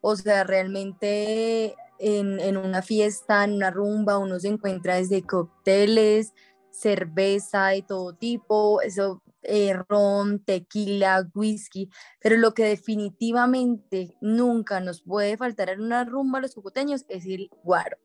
O 0.00 0.16
sea, 0.16 0.44
realmente 0.44 1.74
en, 1.98 2.40
en 2.40 2.56
una 2.56 2.82
fiesta, 2.82 3.44
en 3.44 3.54
una 3.54 3.70
rumba, 3.70 4.18
uno 4.18 4.38
se 4.38 4.48
encuentra 4.48 4.96
desde 4.96 5.22
cócteles, 5.22 6.32
cerveza 6.70 7.68
de 7.68 7.82
todo 7.82 8.12
tipo, 8.14 8.80
eso 8.82 9.20
eh, 9.42 9.74
ron, 9.88 10.40
tequila, 10.44 11.28
whisky, 11.34 11.90
pero 12.20 12.36
lo 12.36 12.54
que 12.54 12.64
definitivamente 12.64 14.16
nunca 14.20 14.80
nos 14.80 15.02
puede 15.02 15.36
faltar 15.36 15.70
en 15.70 15.80
una 15.80 16.04
rumba 16.04 16.38
a 16.38 16.42
los 16.42 16.54
cucuteños 16.54 17.04
es 17.08 17.26
el 17.26 17.50
guaro. 17.62 17.96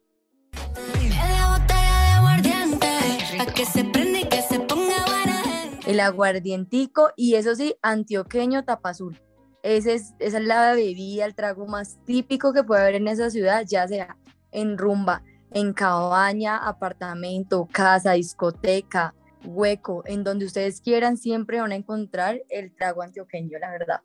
El 5.86 6.00
aguardientico 6.01 7.12
y 7.15 7.36
eso 7.36 7.56
sí, 7.56 7.75
antioqueño 7.82 8.65
tapa 8.65 8.89
azul. 8.89 9.22
Ese 9.63 9.96
es, 9.96 10.13
esa 10.20 10.38
es 10.38 10.44
la 10.44 10.74
bebida, 10.74 11.25
el 11.25 11.36
trago 11.36 11.65
más 11.65 11.98
típico 12.06 12.53
que 12.53 12.63
puede 12.63 12.82
haber 12.82 12.96
en 12.96 13.08
esa 13.08 13.29
ciudad, 13.29 13.63
ya 13.65 13.88
sea 13.88 14.17
en 14.51 14.77
rumba, 14.77 15.24
en 15.51 15.74
cabaña, 15.74 16.58
apartamento, 16.58 17.67
casa, 17.72 18.13
discoteca, 18.13 19.13
hueco, 19.48 20.04
en 20.06 20.24
donde 20.24 20.46
ustedes 20.46 20.82
quieran, 20.82 21.18
siempre 21.18 21.60
van 21.60 21.72
a 21.72 21.75
encontrar 21.75 22.42
el 22.50 22.74
trago 22.75 23.01
antioqueño, 23.01 23.58
la 23.60 23.72
verdad. 23.72 24.01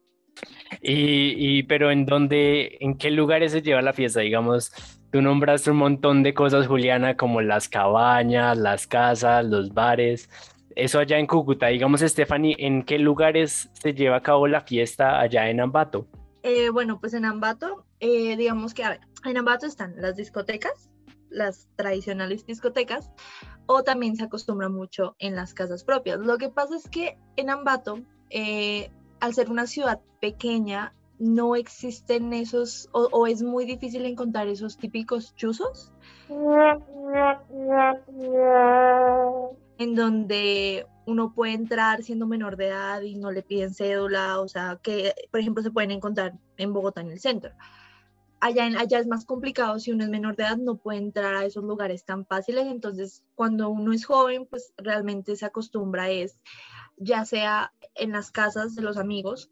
Y, 0.81 1.35
y, 1.37 1.63
pero 1.65 1.91
en 1.91 2.07
dónde, 2.07 2.79
en 2.81 2.97
qué 2.97 3.11
lugares 3.11 3.53
se 3.53 3.63
lleva 3.63 3.83
la 3.83 3.93
fiesta, 3.93 4.21
digamos, 4.21 4.73
tú 5.11 5.21
nombraste 5.21 5.71
un 5.71 5.77
montón 5.77 6.23
de 6.23 6.33
cosas, 6.33 6.67
Juliana, 6.67 7.17
como 7.17 7.43
las 7.43 7.69
cabañas, 7.69 8.57
las 8.57 8.87
casas, 8.87 9.45
los 9.45 9.75
bares, 9.75 10.29
eso 10.77 10.99
allá 10.99 11.19
en 11.19 11.27
Cúcuta, 11.27 11.67
digamos, 11.69 12.01
Stephanie, 12.01 12.57
¿en 12.59 12.83
qué 12.83 12.99
lugares 12.99 13.71
se 13.75 13.95
lleva 13.95 14.17
a 14.17 14.23
cabo 14.23 14.47
la 14.47 14.63
fiesta 14.63 15.21
allá 15.21 15.49
en 15.51 15.61
Ambato? 15.61 16.07
Eh, 16.43 16.71
bueno, 16.71 16.99
pues 16.99 17.15
en 17.15 17.25
Ambato, 17.25 17.87
eh, 18.01 18.37
digamos 18.37 18.75
que, 18.75 18.85
a 18.85 18.91
ver, 18.91 19.01
en 19.25 19.37
Ambato 19.37 19.67
están 19.67 19.95
las 19.97 20.17
discotecas, 20.17 20.91
las 21.29 21.69
tradicionales 21.77 22.47
discotecas, 22.47 23.11
o 23.67 23.83
también 23.83 24.17
se 24.17 24.25
acostumbra 24.25 24.69
mucho 24.69 25.17
en 25.19 25.35
las 25.37 25.55
casas 25.55 25.85
propias. 25.85 26.19
Lo 26.21 26.39
que 26.39 26.49
pasa 26.49 26.77
es 26.77 26.89
que 26.89 27.19
en 27.37 27.51
Ambato, 27.51 28.01
eh, 28.31 28.91
al 29.21 29.35
ser 29.35 29.51
una 29.51 29.67
ciudad 29.67 30.01
pequeña, 30.21 30.95
no 31.19 31.55
existen 31.55 32.33
esos, 32.33 32.89
o, 32.93 33.09
o, 33.13 33.27
es 33.27 33.43
muy 33.43 33.65
difícil 33.65 34.05
encontrar 34.07 34.49
esos 34.49 34.77
típicos 34.77 35.35
chuzos, 35.37 35.93
en 39.79 39.95
donde 39.95 40.87
uno 41.07 41.33
puede 41.33 41.53
entrar 41.53 42.03
siendo 42.03 42.27
menor 42.27 42.57
de 42.57 42.69
edad 42.69 43.03
y 43.03 43.15
no 43.15 43.31
le 43.31 43.43
piden 43.43 43.75
cédula, 43.75 44.41
o 44.41 44.49
sea, 44.49 44.79
que 44.83 45.15
por 45.31 45.41
ejemplo 45.41 45.63
se 45.63 45.71
pueden 45.71 45.93
encontrar 45.93 46.35
en 46.57 46.73
Bogotá 46.73 47.03
en 47.03 47.11
el 47.11 47.21
centro 47.21 47.53
allá, 48.43 48.65
allá 48.77 48.99
es 48.99 49.07
más 49.07 49.25
complicado, 49.25 49.79
si 49.79 49.93
uno 49.93 50.03
es 50.03 50.11
menor 50.11 50.35
de 50.35 50.43
edad 50.43 50.57
no 50.57 50.77
puede 50.77 50.99
entrar 50.99 51.37
a 51.37 51.45
esos 51.45 51.63
lugares 51.63 52.05
tan 52.05 52.27
fáciles, 52.27 52.67
entonces 52.67 53.23
cuando 53.37 53.69
uno 53.69 53.93
es 53.93 54.05
joven, 54.05 54.47
pues 54.47 54.75
realmente 54.77 55.37
se 55.37 55.47
acostumbra 55.47 56.11
es 56.11 56.41
ya 56.97 57.25
sea 57.25 57.73
en 57.95 58.11
las 58.11 58.33
casas 58.33 58.75
de 58.75 58.83
los 58.83 58.97
amigos, 58.97 59.51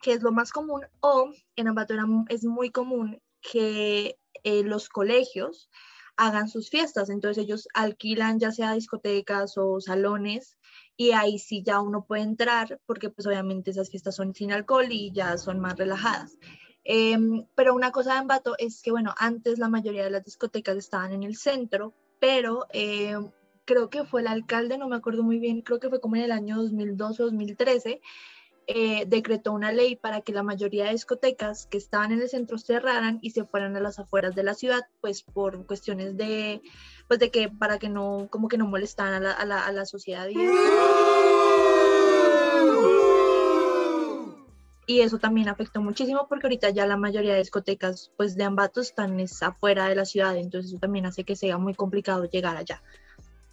que 0.00 0.12
es 0.12 0.22
lo 0.22 0.30
más 0.30 0.52
común, 0.52 0.82
o 1.00 1.32
en 1.56 1.68
Ambato 1.68 1.94
es 2.28 2.44
muy 2.44 2.70
común 2.70 3.20
que 3.40 4.16
eh, 4.44 4.62
los 4.62 4.88
colegios 4.88 5.68
hagan 6.16 6.48
sus 6.48 6.70
fiestas, 6.70 7.10
entonces 7.10 7.42
ellos 7.42 7.66
alquilan 7.74 8.38
ya 8.38 8.52
sea 8.52 8.74
discotecas 8.74 9.58
o 9.58 9.80
salones 9.80 10.58
y 10.96 11.10
ahí 11.10 11.40
sí 11.40 11.64
ya 11.64 11.80
uno 11.80 12.04
puede 12.04 12.22
entrar 12.22 12.80
porque 12.86 13.10
pues 13.10 13.26
obviamente 13.26 13.72
esas 13.72 13.90
fiestas 13.90 14.14
son 14.14 14.32
sin 14.32 14.52
alcohol 14.52 14.86
y 14.90 15.10
ya 15.12 15.36
son 15.38 15.58
más 15.58 15.76
relajadas. 15.76 16.38
Em, 16.84 17.46
pero 17.54 17.74
una 17.74 17.92
cosa 17.92 18.12
de 18.14 18.18
Ambato 18.18 18.54
es 18.58 18.82
que, 18.82 18.90
bueno, 18.90 19.14
antes 19.18 19.58
la 19.58 19.68
mayoría 19.68 20.04
de 20.04 20.10
las 20.10 20.24
discotecas 20.24 20.76
estaban 20.76 21.12
en 21.12 21.22
el 21.22 21.36
centro, 21.36 21.94
pero 22.18 22.66
em, 22.70 23.30
creo 23.64 23.90
que 23.90 24.04
fue 24.04 24.22
el 24.22 24.26
alcalde, 24.26 24.78
no 24.78 24.88
me 24.88 24.96
acuerdo 24.96 25.22
muy 25.22 25.38
bien, 25.38 25.62
creo 25.62 25.78
que 25.78 25.88
fue 25.88 26.00
como 26.00 26.16
en 26.16 26.22
el 26.22 26.32
año 26.32 26.56
2012 26.56 27.22
o 27.22 27.26
2013, 27.26 28.00
eh, 28.68 29.04
decretó 29.06 29.52
una 29.52 29.72
ley 29.72 29.96
para 29.96 30.20
que 30.20 30.32
la 30.32 30.42
mayoría 30.42 30.84
de 30.84 30.92
discotecas 30.92 31.66
que 31.66 31.78
estaban 31.78 32.12
en 32.12 32.20
el 32.20 32.28
centro 32.28 32.58
cerraran 32.58 33.18
y 33.20 33.30
se 33.30 33.44
fueran 33.44 33.76
a 33.76 33.80
las 33.80 33.98
afueras 33.98 34.34
de 34.34 34.44
la 34.44 34.54
ciudad, 34.54 34.82
pues 35.00 35.22
por 35.22 35.66
cuestiones 35.66 36.16
de, 36.16 36.62
pues 37.08 37.18
de 37.18 37.30
que 37.30 37.48
para 37.48 37.78
que 37.78 37.88
no, 37.88 38.28
como 38.30 38.48
que 38.48 38.58
no 38.58 38.66
molestaran 38.66 39.14
a 39.14 39.20
la, 39.20 39.32
a 39.32 39.44
la, 39.44 39.66
a 39.66 39.72
la 39.72 39.84
sociedad. 39.84 40.28
Y 40.28 40.34
y 44.86 45.00
eso 45.00 45.18
también 45.18 45.48
afectó 45.48 45.80
muchísimo 45.80 46.26
porque 46.28 46.46
ahorita 46.46 46.70
ya 46.70 46.86
la 46.86 46.96
mayoría 46.96 47.32
de 47.32 47.38
discotecas 47.38 48.10
pues 48.16 48.36
de 48.36 48.44
Ambato 48.44 48.80
están 48.80 49.16
afuera 49.40 49.88
de 49.88 49.94
la 49.94 50.04
ciudad, 50.04 50.36
entonces 50.36 50.72
eso 50.72 50.80
también 50.80 51.06
hace 51.06 51.24
que 51.24 51.36
sea 51.36 51.58
muy 51.58 51.74
complicado 51.74 52.24
llegar 52.24 52.56
allá. 52.56 52.82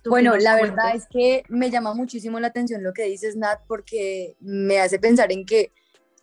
Bueno, 0.05 0.38
la 0.38 0.55
verdad 0.55 0.95
es 0.95 1.07
que 1.07 1.43
me 1.50 1.69
llama 1.69 1.93
muchísimo 1.93 2.39
la 2.39 2.48
atención 2.48 2.83
lo 2.83 2.93
que 2.93 3.03
dices, 3.03 3.36
Nat, 3.36 3.59
porque 3.67 4.38
me 4.39 4.79
hace 4.79 4.98
pensar 4.98 5.31
en 5.31 5.45
que 5.45 5.71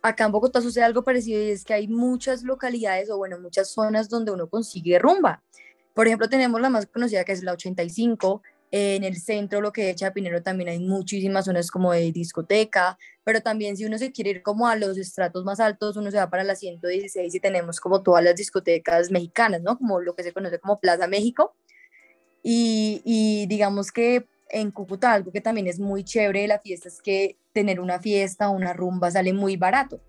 acá 0.01 0.25
en 0.25 0.31
Bogotá 0.31 0.61
sucede 0.61 0.83
algo 0.83 1.03
parecido 1.03 1.41
y 1.41 1.51
es 1.51 1.63
que 1.63 1.73
hay 1.73 1.87
muchas 1.87 2.43
localidades 2.43 3.09
o 3.09 3.17
bueno, 3.17 3.39
muchas 3.39 3.71
zonas 3.71 4.09
donde 4.09 4.31
uno 4.31 4.49
consigue 4.49 4.99
rumba. 4.99 5.43
Por 5.93 6.07
ejemplo, 6.07 6.27
tenemos 6.27 6.59
la 6.59 6.69
más 6.69 6.85
conocida 6.87 7.23
que 7.23 7.31
es 7.31 7.43
la 7.43 7.53
85, 7.53 8.41
en 8.71 9.03
el 9.03 9.15
centro, 9.17 9.61
lo 9.61 9.71
que 9.71 9.89
es 9.89 9.95
Chapinero, 9.95 10.43
también 10.43 10.69
hay 10.69 10.79
muchísimas 10.79 11.45
zonas 11.45 11.71
como 11.71 11.93
de 11.93 12.11
discoteca, 12.11 12.97
pero 13.23 13.41
también 13.41 13.77
si 13.77 13.85
uno 13.85 13.97
se 13.97 14.11
quiere 14.11 14.31
ir 14.31 14.43
como 14.43 14.67
a 14.67 14.75
los 14.75 14.97
estratos 14.97 15.45
más 15.45 15.59
altos, 15.59 15.95
uno 15.95 16.11
se 16.11 16.17
va 16.17 16.29
para 16.29 16.43
la 16.43 16.55
116 16.55 17.33
y 17.33 17.39
tenemos 17.39 17.79
como 17.79 18.03
todas 18.03 18.23
las 18.23 18.35
discotecas 18.35 19.09
mexicanas, 19.11 19.61
¿no? 19.61 19.77
Como 19.77 20.01
lo 20.01 20.15
que 20.15 20.23
se 20.23 20.33
conoce 20.33 20.59
como 20.59 20.79
Plaza 20.79 21.07
México. 21.07 21.55
Y, 22.43 23.45
digamos 23.47 23.91
que 23.91 24.25
en 24.49 24.71
Cúcuta 24.71 25.11
algo 25.11 25.33
que 25.33 25.41
también 25.41 25.67
es 25.67 25.79
muy 25.79 26.05
chévere 26.05 26.41
de 26.41 26.47
la 26.47 26.59
fiesta 26.59 26.87
es 26.87 27.01
que 27.01 27.35
tener 27.51 27.81
una 27.81 27.99
fiesta 27.99 28.49
o 28.49 28.53
una 28.53 28.71
rumba 28.71 29.11
sale 29.11 29.33
muy 29.33 29.57
barato. 29.57 29.99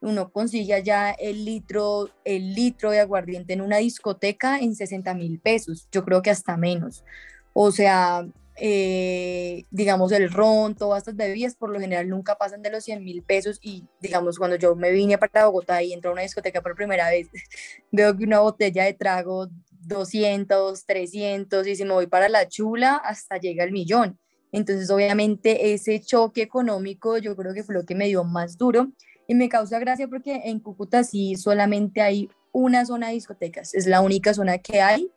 Uno 0.00 0.30
consigue 0.30 0.74
allá 0.74 1.10
el 1.10 1.44
litro, 1.44 2.10
el 2.24 2.54
litro 2.54 2.90
de 2.92 3.00
aguardiente 3.00 3.52
en 3.52 3.60
una 3.60 3.78
discoteca 3.78 4.60
en 4.60 4.74
60 4.76 5.14
mil 5.14 5.40
pesos, 5.40 5.88
yo 5.90 6.04
creo 6.04 6.22
que 6.22 6.30
hasta 6.30 6.56
menos. 6.56 7.04
O 7.52 7.72
sea, 7.72 8.26
eh, 8.62 9.64
digamos, 9.70 10.12
el 10.12 10.30
ron, 10.30 10.74
todas 10.74 10.98
estas 10.98 11.16
bebidas 11.16 11.54
por 11.54 11.70
lo 11.70 11.80
general 11.80 12.08
nunca 12.08 12.36
pasan 12.36 12.60
de 12.60 12.70
los 12.70 12.84
100 12.84 13.02
mil 13.02 13.22
pesos 13.22 13.58
y 13.62 13.84
digamos, 14.00 14.38
cuando 14.38 14.56
yo 14.56 14.76
me 14.76 14.90
vine 14.90 15.16
para 15.16 15.46
Bogotá 15.46 15.82
y 15.82 15.94
entro 15.94 16.10
a 16.10 16.12
una 16.12 16.22
discoteca 16.22 16.60
por 16.60 16.74
primera 16.74 17.08
vez, 17.08 17.28
veo 17.90 18.16
que 18.16 18.24
una 18.24 18.40
botella 18.40 18.84
de 18.84 18.92
trago 18.92 19.48
200, 19.82 20.84
300 20.84 21.66
y 21.66 21.76
si 21.76 21.84
me 21.84 21.92
voy 21.92 22.06
para 22.06 22.28
la 22.28 22.48
chula 22.48 22.96
hasta 22.96 23.38
llega 23.38 23.64
el 23.64 23.72
millón. 23.72 24.18
Entonces, 24.52 24.90
obviamente, 24.90 25.72
ese 25.72 26.00
choque 26.00 26.42
económico 26.42 27.16
yo 27.18 27.36
creo 27.36 27.54
que 27.54 27.62
fue 27.62 27.74
lo 27.74 27.86
que 27.86 27.94
me 27.94 28.08
dio 28.08 28.24
más 28.24 28.58
duro 28.58 28.88
y 29.26 29.34
me 29.34 29.48
causa 29.48 29.78
gracia 29.78 30.06
porque 30.08 30.42
en 30.44 30.60
Cúcuta 30.60 31.02
sí 31.04 31.36
solamente 31.36 32.02
hay 32.02 32.28
una 32.52 32.84
zona 32.84 33.08
de 33.08 33.14
discotecas, 33.14 33.74
es 33.74 33.86
la 33.86 34.00
única 34.00 34.34
zona 34.34 34.58
que 34.58 34.80
hay 34.80 35.10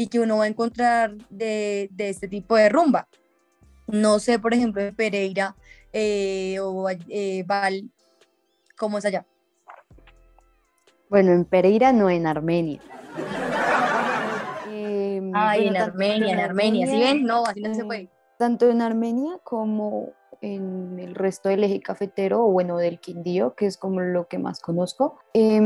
y 0.00 0.06
que 0.06 0.18
uno 0.18 0.38
va 0.38 0.44
a 0.44 0.46
encontrar 0.46 1.14
de, 1.28 1.90
de 1.92 2.08
este 2.08 2.26
tipo 2.26 2.56
de 2.56 2.70
rumba. 2.70 3.06
No 3.86 4.18
sé, 4.18 4.38
por 4.38 4.54
ejemplo, 4.54 4.80
en 4.80 4.94
Pereira 4.94 5.54
eh, 5.92 6.58
o 6.58 6.88
eh, 6.88 7.44
Val, 7.46 7.90
¿cómo 8.78 8.96
es 8.96 9.04
allá? 9.04 9.26
Bueno, 11.10 11.32
en 11.32 11.44
Pereira 11.44 11.92
no, 11.92 12.08
en 12.08 12.26
Armenia. 12.26 12.80
eh, 14.70 15.20
ah, 15.34 15.52
bueno, 15.54 15.70
en 15.70 15.76
Armenia, 15.76 16.32
en 16.32 16.40
Armenia, 16.40 16.86
¿sí 16.86 16.98
ven? 16.98 17.24
No, 17.24 17.44
así 17.44 17.60
no 17.60 17.74
se 17.74 17.84
puede. 17.84 18.08
Tanto 18.38 18.70
en 18.70 18.80
Armenia 18.80 19.38
como 19.44 20.14
en 20.40 20.98
el 20.98 21.14
resto 21.14 21.50
del 21.50 21.64
eje 21.64 21.82
cafetero, 21.82 22.46
o 22.46 22.50
bueno, 22.50 22.78
del 22.78 23.00
Quindío, 23.00 23.54
que 23.54 23.66
es 23.66 23.76
como 23.76 24.00
lo 24.00 24.28
que 24.28 24.38
más 24.38 24.60
conozco, 24.60 25.18
eh, 25.34 25.60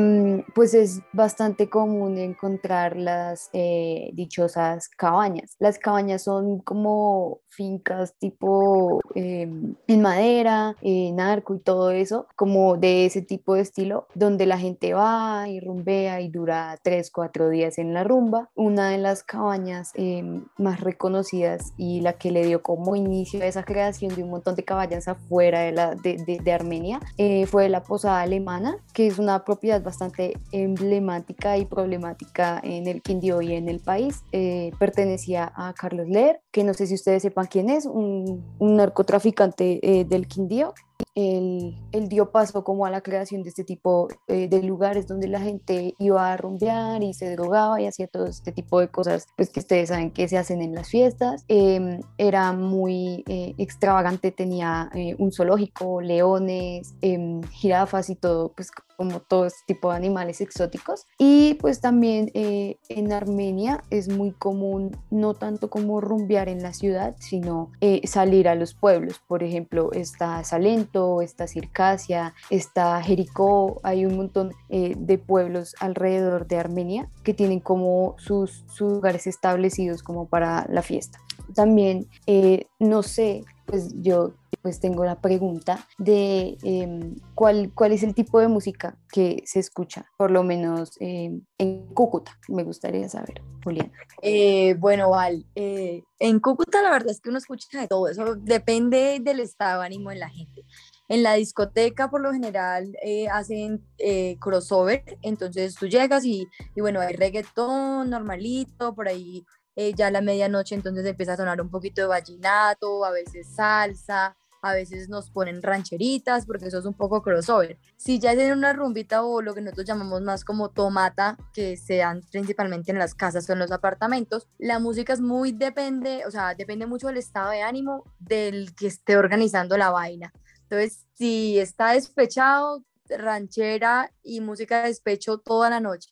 pues 0.54 0.74
es 0.74 1.00
bastante 1.12 1.68
común 1.68 2.18
encontrar 2.18 2.96
las 2.96 3.50
eh, 3.52 4.10
dichosas 4.14 4.88
cabañas. 4.88 5.56
Las 5.58 5.78
cabañas 5.78 6.22
son 6.24 6.60
como 6.60 7.40
fincas 7.48 8.14
tipo 8.18 9.00
em, 9.14 9.76
en 9.86 10.02
madera, 10.02 10.74
en 10.80 11.20
arco 11.20 11.54
y 11.54 11.60
todo 11.60 11.90
eso, 11.90 12.26
como 12.36 12.76
de 12.76 13.06
ese 13.06 13.22
tipo 13.22 13.54
de 13.54 13.62
estilo, 13.62 14.08
donde 14.14 14.46
la 14.46 14.58
gente 14.58 14.94
va 14.94 15.48
y 15.48 15.60
rumbea 15.60 16.20
y 16.20 16.28
dura 16.28 16.76
tres, 16.82 17.10
cuatro 17.10 17.48
días 17.48 17.78
en 17.78 17.94
la 17.94 18.04
rumba. 18.04 18.50
Una 18.54 18.90
de 18.90 18.98
las 18.98 19.22
cabañas 19.22 19.92
em, 19.94 20.46
más 20.58 20.80
reconocidas 20.80 21.72
y 21.76 22.00
la 22.00 22.14
que 22.14 22.30
le 22.30 22.44
dio 22.44 22.62
como 22.62 22.96
inicio 22.96 23.42
a 23.42 23.46
esa 23.46 23.64
creación 23.64 24.14
de 24.14 24.22
un 24.22 24.30
montón 24.30 24.54
de 24.54 24.64
cabañas 24.64 25.08
afuera 25.08 25.60
de, 25.60 25.72
la, 25.72 25.94
de, 25.94 26.40
de, 26.42 26.52
Armenia 26.52 27.00
eh, 27.18 27.46
fue 27.46 27.68
la 27.68 27.82
Posada 27.82 28.20
Alemana, 28.20 28.76
que 28.92 29.06
es 29.06 29.18
una 29.18 29.44
propiedad 29.44 29.82
bastante 29.82 30.23
emblemática 30.52 31.58
y 31.58 31.66
problemática 31.66 32.60
en 32.62 32.86
el 32.86 33.02
Quindío 33.02 33.42
y 33.42 33.54
en 33.54 33.68
el 33.68 33.80
país. 33.80 34.22
Eh, 34.32 34.72
pertenecía 34.78 35.52
a 35.54 35.72
Carlos 35.74 36.08
Leer, 36.08 36.40
que 36.50 36.64
no 36.64 36.74
sé 36.74 36.86
si 36.86 36.94
ustedes 36.94 37.22
sepan 37.22 37.46
quién 37.46 37.70
es, 37.70 37.86
un, 37.86 38.44
narcotraficante 38.60 39.80
eh, 39.82 40.04
del 40.04 40.26
Quindío 40.26 40.74
él, 41.16 41.74
dio 42.08 42.30
paso 42.30 42.64
como 42.64 42.86
a 42.86 42.90
la 42.90 43.00
creación 43.00 43.42
de 43.42 43.48
este 43.48 43.64
tipo 43.64 44.08
eh, 44.26 44.48
de 44.48 44.62
lugares 44.62 45.06
donde 45.06 45.28
la 45.28 45.40
gente 45.40 45.94
iba 45.98 46.32
a 46.32 46.36
rumbear 46.36 47.02
y 47.02 47.14
se 47.14 47.34
drogaba 47.34 47.80
y 47.80 47.86
hacía 47.86 48.06
todo 48.08 48.26
este 48.26 48.52
tipo 48.52 48.80
de 48.80 48.88
cosas 48.88 49.26
pues 49.36 49.50
que 49.50 49.60
ustedes 49.60 49.88
saben 49.90 50.10
que 50.10 50.28
se 50.28 50.38
hacen 50.38 50.60
en 50.60 50.74
las 50.74 50.88
fiestas. 50.88 51.44
Em, 51.48 52.00
era 52.18 52.52
muy 52.52 53.24
extravagante, 53.26 54.32
tenía 54.32 54.90
un 55.18 55.32
zoológico, 55.32 56.00
leones, 56.00 56.94
em, 57.00 57.42
jirafas 57.44 58.10
y 58.10 58.16
todo, 58.16 58.52
pues 58.52 58.70
como 58.96 59.20
todo 59.20 59.46
este 59.46 59.60
tipo 59.66 59.90
de 59.90 59.96
animales 59.96 60.40
exóticos. 60.40 61.06
Y 61.18 61.54
pues 61.54 61.80
también 61.80 62.30
en 62.34 63.12
Armenia 63.12 63.82
es 63.90 64.08
muy 64.08 64.32
común, 64.32 64.96
no 65.10 65.34
tanto 65.34 65.70
como 65.70 66.00
rumbear 66.00 66.48
en 66.48 66.62
la 66.62 66.72
ciudad, 66.72 67.16
sino 67.18 67.70
salir 68.04 68.48
a 68.48 68.54
los 68.54 68.74
pueblos. 68.74 69.20
Por 69.26 69.42
ejemplo, 69.42 69.92
está 69.92 70.42
Salento, 70.44 71.22
está 71.22 71.46
Circasia, 71.46 72.34
está 72.50 73.02
Jericó, 73.02 73.80
hay 73.82 74.06
un 74.06 74.16
montón 74.16 74.52
eh, 74.68 74.94
de 74.96 75.18
pueblos 75.18 75.74
alrededor 75.80 76.46
de 76.46 76.58
Armenia 76.58 77.08
que 77.22 77.34
tienen 77.34 77.60
como 77.60 78.16
sus, 78.18 78.64
lugares 78.78 79.26
establecidos 79.26 80.02
como 80.02 80.26
para 80.26 80.66
la 80.68 80.82
fiesta. 80.82 81.18
También, 81.54 82.06
eh, 82.26 82.66
no 82.78 83.02
sé, 83.02 83.44
pues 83.66 83.94
yo 84.00 84.32
pues 84.64 84.80
tengo 84.80 85.04
la 85.04 85.20
pregunta 85.20 85.86
de 85.98 86.56
em, 86.62 87.16
¿cuál, 87.34 87.70
cuál 87.74 87.92
es 87.92 88.02
el 88.02 88.14
tipo 88.14 88.40
de 88.40 88.48
música 88.48 88.96
que 89.12 89.42
se 89.44 89.60
escucha, 89.60 90.10
por 90.16 90.30
lo 90.30 90.42
menos 90.42 90.96
em, 91.00 91.42
en 91.58 91.86
Cúcuta. 91.88 92.38
Me 92.48 92.64
gustaría 92.64 93.06
saber, 93.10 93.42
Julián. 93.62 93.92
Eh, 94.22 94.74
bueno, 94.78 95.10
Val, 95.10 95.44
en 95.54 96.40
Cúcuta 96.40 96.80
la 96.80 96.92
verdad 96.92 97.10
es 97.10 97.20
que 97.20 97.28
uno 97.28 97.36
escucha 97.36 97.78
de 97.78 97.88
todo, 97.88 98.08
eso 98.08 98.36
depende 98.36 99.18
del 99.20 99.40
estado 99.40 99.82
de 99.82 99.86
ánimo 99.86 100.08
de 100.08 100.16
la 100.16 100.30
gente. 100.30 100.64
En 101.08 101.22
la 101.22 101.34
discoteca 101.34 102.08
por 102.08 102.22
lo 102.22 102.32
general 102.32 102.96
eh, 103.02 103.28
hacen 103.28 103.86
eh, 103.98 104.38
crossover, 104.40 105.18
entonces 105.20 105.74
tú 105.74 105.88
llegas 105.88 106.24
y, 106.24 106.48
y, 106.74 106.80
bueno, 106.80 107.00
hay 107.00 107.14
reggaetón 107.14 108.08
normalito, 108.08 108.94
por 108.94 109.08
ahí 109.08 109.44
eh, 109.76 109.92
ya 109.92 110.06
a 110.06 110.10
la 110.10 110.20
medianoche 110.20 110.76
entonces 110.76 111.04
empieza 111.04 111.32
a 111.32 111.36
sonar 111.36 111.60
un 111.60 111.68
poquito 111.68 112.00
de 112.00 112.06
vallenato, 112.06 113.04
a 113.04 113.10
veces 113.10 113.48
salsa, 113.54 114.36
a 114.64 114.72
veces 114.72 115.10
nos 115.10 115.28
ponen 115.28 115.62
rancheritas 115.62 116.46
porque 116.46 116.66
eso 116.66 116.78
es 116.78 116.86
un 116.86 116.94
poco 116.94 117.22
crossover. 117.22 117.78
Si 117.98 118.18
ya 118.18 118.32
es 118.32 118.38
en 118.38 118.52
una 118.52 118.72
rumbita 118.72 119.22
o 119.22 119.42
lo 119.42 119.54
que 119.54 119.60
nosotros 119.60 119.86
llamamos 119.86 120.22
más 120.22 120.42
como 120.42 120.70
tomata, 120.70 121.36
que 121.52 121.76
se 121.76 121.98
dan 121.98 122.22
principalmente 122.32 122.90
en 122.90 122.98
las 122.98 123.14
casas 123.14 123.48
o 123.48 123.52
en 123.52 123.58
los 123.58 123.72
apartamentos, 123.72 124.48
la 124.58 124.78
música 124.78 125.12
es 125.12 125.20
muy 125.20 125.52
depende, 125.52 126.24
o 126.26 126.30
sea, 126.30 126.54
depende 126.54 126.86
mucho 126.86 127.08
del 127.08 127.18
estado 127.18 127.50
de 127.50 127.60
ánimo 127.60 128.04
del 128.18 128.74
que 128.74 128.86
esté 128.86 129.18
organizando 129.18 129.76
la 129.76 129.90
vaina. 129.90 130.32
Entonces, 130.62 131.04
si 131.12 131.58
está 131.58 131.92
despechado, 131.92 132.82
ranchera 133.06 134.10
y 134.22 134.40
música 134.40 134.80
de 134.80 134.88
despecho 134.88 135.36
toda 135.36 135.68
la 135.68 135.80
noche. 135.80 136.08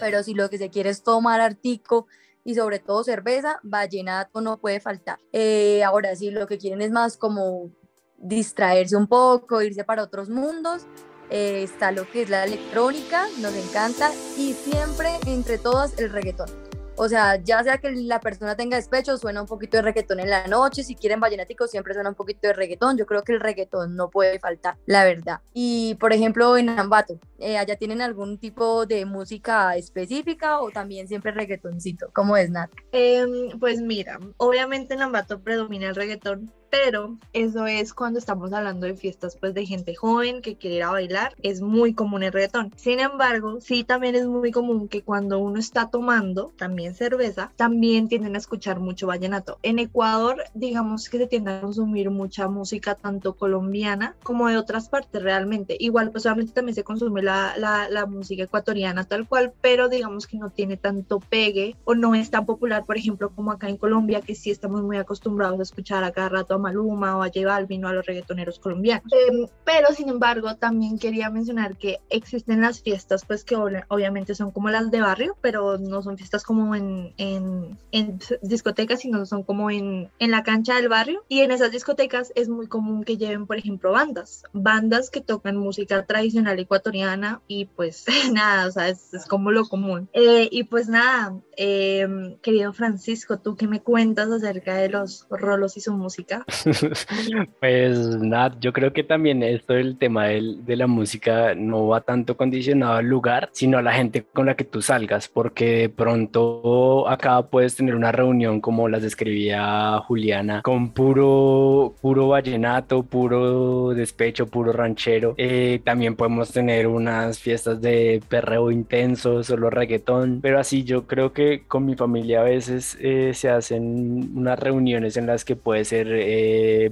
Pero 0.00 0.22
si 0.22 0.34
lo 0.34 0.50
que 0.50 0.58
se 0.58 0.68
quiere 0.68 0.90
es 0.90 1.02
tomar 1.02 1.40
artico 1.40 2.06
y 2.44 2.54
sobre 2.54 2.78
todo 2.78 3.04
cerveza, 3.04 3.60
vallenato 3.62 4.40
no 4.40 4.58
puede 4.58 4.80
faltar. 4.80 5.18
Eh, 5.32 5.82
ahora, 5.84 6.14
si 6.16 6.30
lo 6.30 6.46
que 6.46 6.58
quieren 6.58 6.82
es 6.82 6.90
más 6.90 7.16
como 7.16 7.70
distraerse 8.18 8.96
un 8.96 9.06
poco, 9.06 9.62
irse 9.62 9.84
para 9.84 10.02
otros 10.02 10.28
mundos, 10.28 10.86
eh, 11.30 11.62
está 11.62 11.92
lo 11.92 12.08
que 12.10 12.22
es 12.22 12.30
la 12.30 12.44
electrónica, 12.44 13.26
nos 13.40 13.54
encanta, 13.54 14.10
y 14.36 14.52
siempre 14.52 15.10
entre 15.26 15.58
todas 15.58 15.98
el 15.98 16.10
reggaetón. 16.10 16.71
O 16.96 17.08
sea, 17.08 17.36
ya 17.36 17.62
sea 17.62 17.78
que 17.78 17.90
la 17.92 18.20
persona 18.20 18.56
tenga 18.56 18.76
despecho, 18.76 19.16
suena 19.16 19.40
un 19.40 19.46
poquito 19.46 19.78
de 19.78 19.82
reggaetón 19.82 20.20
en 20.20 20.30
la 20.30 20.46
noche, 20.46 20.82
si 20.82 20.94
quieren 20.94 21.20
vallenático 21.20 21.66
siempre 21.66 21.94
suena 21.94 22.10
un 22.10 22.14
poquito 22.14 22.48
de 22.48 22.52
reggaetón, 22.52 22.96
yo 22.98 23.06
creo 23.06 23.22
que 23.22 23.32
el 23.32 23.40
reggaetón 23.40 23.96
no 23.96 24.10
puede 24.10 24.38
faltar, 24.38 24.76
la 24.86 25.04
verdad. 25.04 25.40
Y 25.54 25.94
por 25.96 26.12
ejemplo 26.12 26.56
en 26.56 26.68
Ambato, 26.68 27.18
eh, 27.38 27.56
¿allá 27.56 27.76
tienen 27.76 28.02
algún 28.02 28.38
tipo 28.38 28.86
de 28.86 29.06
música 29.06 29.76
específica 29.76 30.60
o 30.60 30.70
también 30.70 31.08
siempre 31.08 31.32
reggaetoncito? 31.32 32.10
¿Cómo 32.12 32.36
es, 32.36 32.50
Nat? 32.50 32.70
Em, 32.92 33.58
pues 33.58 33.80
mira, 33.80 34.18
obviamente 34.36 34.94
en 34.94 35.02
Ambato 35.02 35.40
predomina 35.40 35.88
el 35.88 35.94
reggaetón, 35.94 36.52
pero 36.72 37.18
eso 37.34 37.66
es 37.66 37.92
cuando 37.92 38.18
estamos 38.18 38.50
hablando 38.54 38.86
de 38.86 38.94
fiestas 38.94 39.36
pues 39.36 39.52
de 39.52 39.66
gente 39.66 39.94
joven 39.94 40.40
que 40.40 40.56
quiere 40.56 40.76
ir 40.76 40.82
a 40.84 40.90
bailar, 40.90 41.36
es 41.42 41.60
muy 41.60 41.92
común 41.92 42.22
el 42.22 42.32
reggaetón. 42.32 42.72
Sin 42.76 42.98
embargo, 42.98 43.60
sí 43.60 43.84
también 43.84 44.14
es 44.14 44.26
muy 44.26 44.50
común 44.50 44.88
que 44.88 45.02
cuando 45.02 45.38
uno 45.38 45.60
está 45.60 45.90
tomando 45.90 46.54
también 46.56 46.94
cerveza, 46.94 47.52
también 47.56 48.08
tienden 48.08 48.36
a 48.36 48.38
escuchar 48.38 48.80
mucho 48.80 49.06
vallenato. 49.06 49.58
En 49.62 49.78
Ecuador, 49.78 50.44
digamos 50.54 51.10
que 51.10 51.18
se 51.18 51.26
tiende 51.26 51.52
a 51.52 51.60
consumir 51.60 52.08
mucha 52.08 52.48
música 52.48 52.94
tanto 52.94 53.36
colombiana 53.36 54.16
como 54.22 54.48
de 54.48 54.56
otras 54.56 54.88
partes 54.88 55.22
realmente. 55.22 55.76
Igual 55.78 56.10
pues 56.10 56.24
obviamente 56.24 56.54
también 56.54 56.74
se 56.74 56.84
consume 56.84 57.22
la, 57.22 57.52
la, 57.58 57.90
la 57.90 58.06
música 58.06 58.44
ecuatoriana 58.44 59.04
tal 59.04 59.28
cual, 59.28 59.52
pero 59.60 59.90
digamos 59.90 60.26
que 60.26 60.38
no 60.38 60.48
tiene 60.48 60.78
tanto 60.78 61.20
pegue 61.20 61.76
o 61.84 61.94
no 61.94 62.14
es 62.14 62.30
tan 62.30 62.46
popular, 62.46 62.86
por 62.86 62.96
ejemplo, 62.96 63.28
como 63.28 63.52
acá 63.52 63.68
en 63.68 63.76
Colombia, 63.76 64.22
que 64.22 64.34
sí 64.34 64.50
estamos 64.50 64.82
muy 64.82 64.96
acostumbrados 64.96 65.60
a 65.60 65.64
escuchar 65.64 66.02
a 66.02 66.12
cada 66.12 66.30
rato 66.30 66.54
a 66.54 66.61
Maluma 66.62 67.16
o 67.16 67.22
a 67.22 67.26
J 67.26 67.44
Balvin 67.44 67.84
o 67.84 67.88
a 67.88 67.92
los 67.92 68.06
reggaetoneros 68.06 68.58
colombianos. 68.58 69.12
Em, 69.12 69.46
pero 69.64 69.88
sin 69.94 70.08
embargo, 70.08 70.56
también 70.56 70.98
quería 70.98 71.28
mencionar 71.30 71.76
que 71.76 71.98
existen 72.08 72.60
las 72.60 72.80
fiestas, 72.80 73.24
pues 73.26 73.44
que 73.44 73.56
obviamente 73.56 74.34
son 74.34 74.50
como 74.50 74.70
las 74.70 74.90
de 74.90 75.00
barrio, 75.00 75.36
pero 75.40 75.78
no 75.78 76.02
son 76.02 76.16
fiestas 76.16 76.44
como 76.44 76.74
en, 76.74 77.12
en, 77.16 77.78
en 77.90 78.18
discotecas, 78.42 79.00
sino 79.00 79.26
son 79.26 79.42
como 79.42 79.70
en, 79.70 80.10
en 80.18 80.30
la 80.30 80.42
cancha 80.42 80.76
del 80.76 80.88
barrio. 80.88 81.24
Y 81.28 81.40
en 81.40 81.50
esas 81.50 81.70
discotecas 81.70 82.32
es 82.34 82.48
muy 82.48 82.66
común 82.66 83.04
que 83.04 83.16
lleven, 83.16 83.46
por 83.46 83.56
ejemplo, 83.58 83.92
bandas, 83.92 84.44
bandas 84.52 85.10
que 85.10 85.20
tocan 85.20 85.56
música 85.56 86.04
tradicional 86.06 86.58
ecuatoriana 86.58 87.40
y 87.48 87.66
pues 87.66 88.04
nada, 88.32 88.66
o 88.66 88.70
sea, 88.70 88.88
es, 88.88 89.12
es 89.12 89.26
como 89.26 89.50
lo 89.50 89.66
común. 89.66 90.08
Eh, 90.12 90.48
y 90.50 90.64
pues 90.64 90.88
nada, 90.88 91.40
eh, 91.56 92.36
querido 92.42 92.72
Francisco, 92.72 93.38
¿tú 93.38 93.56
qué 93.56 93.66
me 93.66 93.80
cuentas 93.80 94.30
acerca 94.30 94.74
de 94.76 94.88
los 94.88 95.26
rolos 95.30 95.76
y 95.76 95.80
su 95.80 95.92
música? 95.92 96.44
pues 97.60 97.98
nada, 98.20 98.56
yo 98.60 98.72
creo 98.72 98.92
que 98.92 99.04
también 99.04 99.42
esto 99.42 99.74
del 99.74 99.98
tema 99.98 100.26
del, 100.26 100.64
de 100.64 100.76
la 100.76 100.86
música 100.86 101.54
no 101.54 101.88
va 101.88 102.00
tanto 102.00 102.36
condicionado 102.36 102.94
al 102.94 103.06
lugar, 103.06 103.50
sino 103.52 103.78
a 103.78 103.82
la 103.82 103.92
gente 103.92 104.24
con 104.24 104.46
la 104.46 104.56
que 104.56 104.64
tú 104.64 104.82
salgas, 104.82 105.28
porque 105.28 105.82
de 105.82 105.88
pronto 105.88 107.08
acá 107.08 107.42
puedes 107.42 107.76
tener 107.76 107.94
una 107.94 108.12
reunión 108.12 108.60
como 108.60 108.88
las 108.88 109.02
describía 109.02 109.98
Juliana, 110.06 110.62
con 110.62 110.92
puro, 110.92 111.94
puro 112.00 112.28
vallenato, 112.28 113.02
puro 113.02 113.90
despecho, 113.94 114.46
puro 114.46 114.72
ranchero. 114.72 115.34
Eh, 115.38 115.80
también 115.84 116.16
podemos 116.16 116.52
tener 116.52 116.86
unas 116.86 117.38
fiestas 117.38 117.80
de 117.80 118.22
perreo 118.28 118.70
intenso, 118.70 119.42
solo 119.42 119.70
reggaetón, 119.70 120.40
pero 120.42 120.58
así 120.58 120.84
yo 120.84 121.06
creo 121.06 121.32
que 121.32 121.64
con 121.66 121.86
mi 121.86 121.94
familia 121.94 122.40
a 122.40 122.44
veces 122.44 122.96
eh, 123.00 123.32
se 123.34 123.48
hacen 123.48 124.30
unas 124.34 124.58
reuniones 124.58 125.16
en 125.16 125.26
las 125.26 125.44
que 125.44 125.56
puede 125.56 125.84
ser... 125.84 126.08
Eh, 126.12 126.41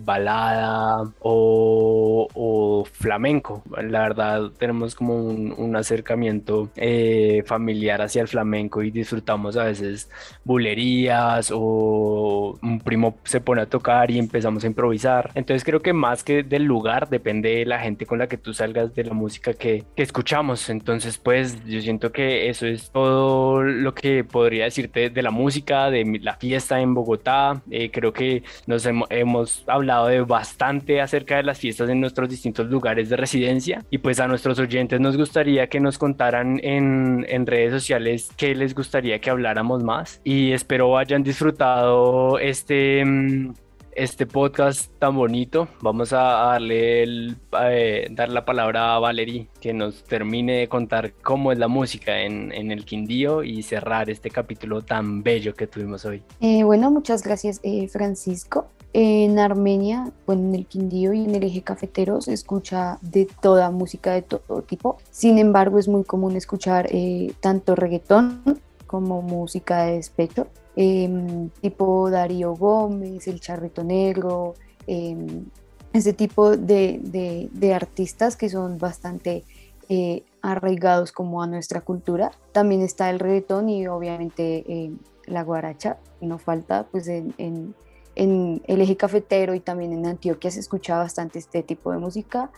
balada 0.02 1.10
o, 1.20 2.84
flamenco. 2.92 3.62
La 3.82 4.00
verdad, 4.00 4.50
tenemos 4.58 4.94
como 4.94 5.14
un, 5.16 5.70
acercamiento 5.76 6.68
eh, 6.76 7.42
familiar 7.46 8.02
hacia 8.02 8.22
el 8.22 8.28
flamenco 8.28 8.82
y 8.82 8.90
disfrutamos 8.90 9.56
a 9.56 9.64
veces 9.64 10.10
bulerías 10.44 11.50
o 11.54 12.58
un 12.60 12.80
primo 12.80 13.18
se 13.24 13.40
pone 13.40 13.62
a 13.62 13.66
tocar 13.66 14.10
y 14.10 14.18
empezamos 14.18 14.64
a 14.64 14.66
improvisar. 14.66 15.30
Entonces 15.34 15.64
creo 15.64 15.80
que 15.80 15.92
más 15.92 16.24
que 16.24 16.42
del 16.42 16.64
lugar 16.64 17.08
depende 17.08 17.56
de 17.56 17.66
la 17.66 17.78
gente 17.78 18.04
con 18.04 18.18
la 18.18 18.26
que 18.26 18.36
tú 18.36 18.52
salgas, 18.52 18.94
de 18.94 19.04
la 19.04 19.14
música 19.14 19.54
que, 19.54 19.84
que 19.96 20.02
escuchamos. 20.02 20.68
Entonces 20.70 21.18
pues 21.18 21.64
yo 21.64 21.80
siento 21.80 22.12
que 22.12 22.48
eso 22.48 22.66
es 22.66 22.90
todo 22.90 23.62
lo 23.62 23.94
que 23.94 24.24
podría 24.24 24.64
decirte 24.64 25.10
de 25.10 25.22
la 25.22 25.30
música, 25.30 25.90
de 25.90 26.20
la 26.22 26.36
fiesta 26.36 26.80
en 26.80 26.94
Bogotá. 26.94 27.62
Eh, 27.70 27.90
creo 27.90 28.12
que 28.12 28.42
nos 28.66 28.86
hemos, 28.86 29.08
hemos 29.31 29.64
hablado 29.66 30.09
de 30.09 30.21
bastante 30.21 31.01
acerca 31.01 31.37
de 31.37 31.45
las 31.45 31.59
fiestas 31.59 31.88
en 31.88 32.01
nuestros 32.01 32.29
distintos 32.29 32.66
lugares 32.66 33.09
de 33.09 33.16
residencia. 33.16 33.85
Y 33.90 33.99
pues 33.99 34.21
a 34.21 34.27
nuestros 34.27 34.59
oyentes 34.59 35.01
nos 35.01 35.16
gustaría 35.16 35.69
que 35.69 35.81
nos 35.81 35.99
contaran 35.99 36.61
en, 36.62 37.25
en 37.29 37.47
redes 37.47 37.73
sociales 37.73 38.31
qué 38.37 38.55
les 38.55 38.75
gustaría 38.75 39.21
que 39.21 39.31
habláramos 39.31 39.83
más. 39.83 40.21
Y 40.25 40.53
espero 40.53 40.99
hayan 40.99 41.23
disfrutado 41.23 42.38
este 42.38 43.05
mm, 43.05 43.55
este 44.00 44.26
podcast 44.26 44.90
tan 44.98 45.14
bonito. 45.14 45.68
Vamos 45.82 46.14
a 46.14 46.22
darle 46.22 47.02
el, 47.02 47.36
eh, 47.60 48.08
dar 48.10 48.30
la 48.30 48.46
palabra 48.46 48.94
a 48.94 48.98
Valerie 48.98 49.48
que 49.60 49.74
nos 49.74 50.04
termine 50.04 50.60
de 50.60 50.68
contar 50.68 51.12
cómo 51.22 51.52
es 51.52 51.58
la 51.58 51.68
música 51.68 52.22
en, 52.22 52.50
el 52.50 52.86
Quindío 52.86 53.42
y 53.42 53.62
cerrar 53.62 54.08
este 54.08 54.30
capítulo 54.30 54.80
tan 54.80 55.22
bello 55.22 55.52
que 55.54 55.66
tuvimos 55.66 56.06
hoy. 56.06 56.22
Eh, 56.40 56.62
bueno, 56.64 56.90
muchas 56.90 57.22
gracias 57.22 57.60
eh, 57.62 57.88
Francisco. 57.88 58.68
En 58.94 59.38
Armenia, 59.38 60.10
bueno, 60.26 60.48
en 60.48 60.54
el 60.54 60.66
Quindío 60.66 61.12
y 61.12 61.22
en 61.22 61.34
el 61.34 61.44
eje 61.44 61.60
cafetero 61.60 62.22
se 62.22 62.32
escucha 62.32 62.98
de 63.02 63.28
toda 63.42 63.70
música 63.70 64.12
de 64.12 64.22
todo 64.22 64.62
tipo. 64.62 64.96
Sin 65.10 65.38
embargo, 65.38 65.78
es 65.78 65.88
muy 65.88 66.04
común 66.04 66.36
escuchar 66.36 66.88
eh, 66.90 67.34
tanto 67.40 67.76
reggaetón 67.76 68.60
como 68.86 69.20
música 69.20 69.84
de 69.84 69.96
despecho, 69.96 70.48
em, 70.76 71.48
tipo 71.61 72.11
Darío 72.11 72.54
Gómez, 72.54 73.26
El 73.28 73.40
Charrito 73.40 73.83
Negro, 73.85 74.54
em, 74.87 75.44
ese 75.92 76.12
tipo 76.12 76.56
de, 76.56 77.50
artistas 77.74 78.37
que 78.37 78.48
son 78.48 78.78
bastante 78.78 79.44
eh, 79.88 80.22
arraigados 80.40 81.11
como 81.11 81.42
a 81.42 81.46
nuestra 81.48 81.80
cultura. 81.80 82.30
También 82.52 82.80
está 82.80 83.11
el 83.11 83.18
reggaetón 83.18 83.68
y 83.68 83.88
obviamente 83.88 84.64
eh, 84.68 84.92
la 85.26 85.42
guaracha, 85.42 85.98
no 86.20 86.38
falta 86.38 86.87
pues 86.90 87.09
en- 87.09 87.74
en 88.16 88.62
el 88.66 88.80
eje 88.80 88.96
cafetero 88.96 89.54
y 89.54 89.61
también 89.61 89.92
en 89.92 90.06
Antioquia 90.06 90.50
se 90.50 90.61
escucha 90.61 90.96
bastante 90.98 91.38
este 91.38 91.62
tipo 91.62 91.90
de 91.92 91.98
música 91.98 92.50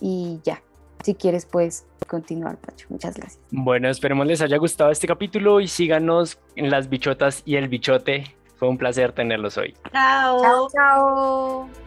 y 0.00 0.40
ya, 0.44 0.62
si 1.02 1.14
quieres 1.14 1.46
puedes 1.46 1.86
continuar, 2.06 2.56
Pacho. 2.56 2.86
Muchas 2.90 3.16
gracias. 3.16 3.40
Bueno, 3.50 3.88
esperemos 3.88 4.26
les 4.26 4.40
haya 4.40 4.56
gustado 4.56 4.90
este 4.90 5.06
capítulo 5.06 5.60
y 5.60 5.68
síganos 5.68 6.38
en 6.56 6.70
las 6.70 6.88
bichotas 6.88 7.42
y 7.44 7.56
el 7.56 7.68
bichote. 7.68 8.34
Fue 8.56 8.68
un 8.68 8.78
placer 8.78 9.12
tenerlos 9.12 9.58
hoy. 9.58 9.74
Chao. 9.92 10.40
Chao, 10.40 10.68
chao. 10.70 11.83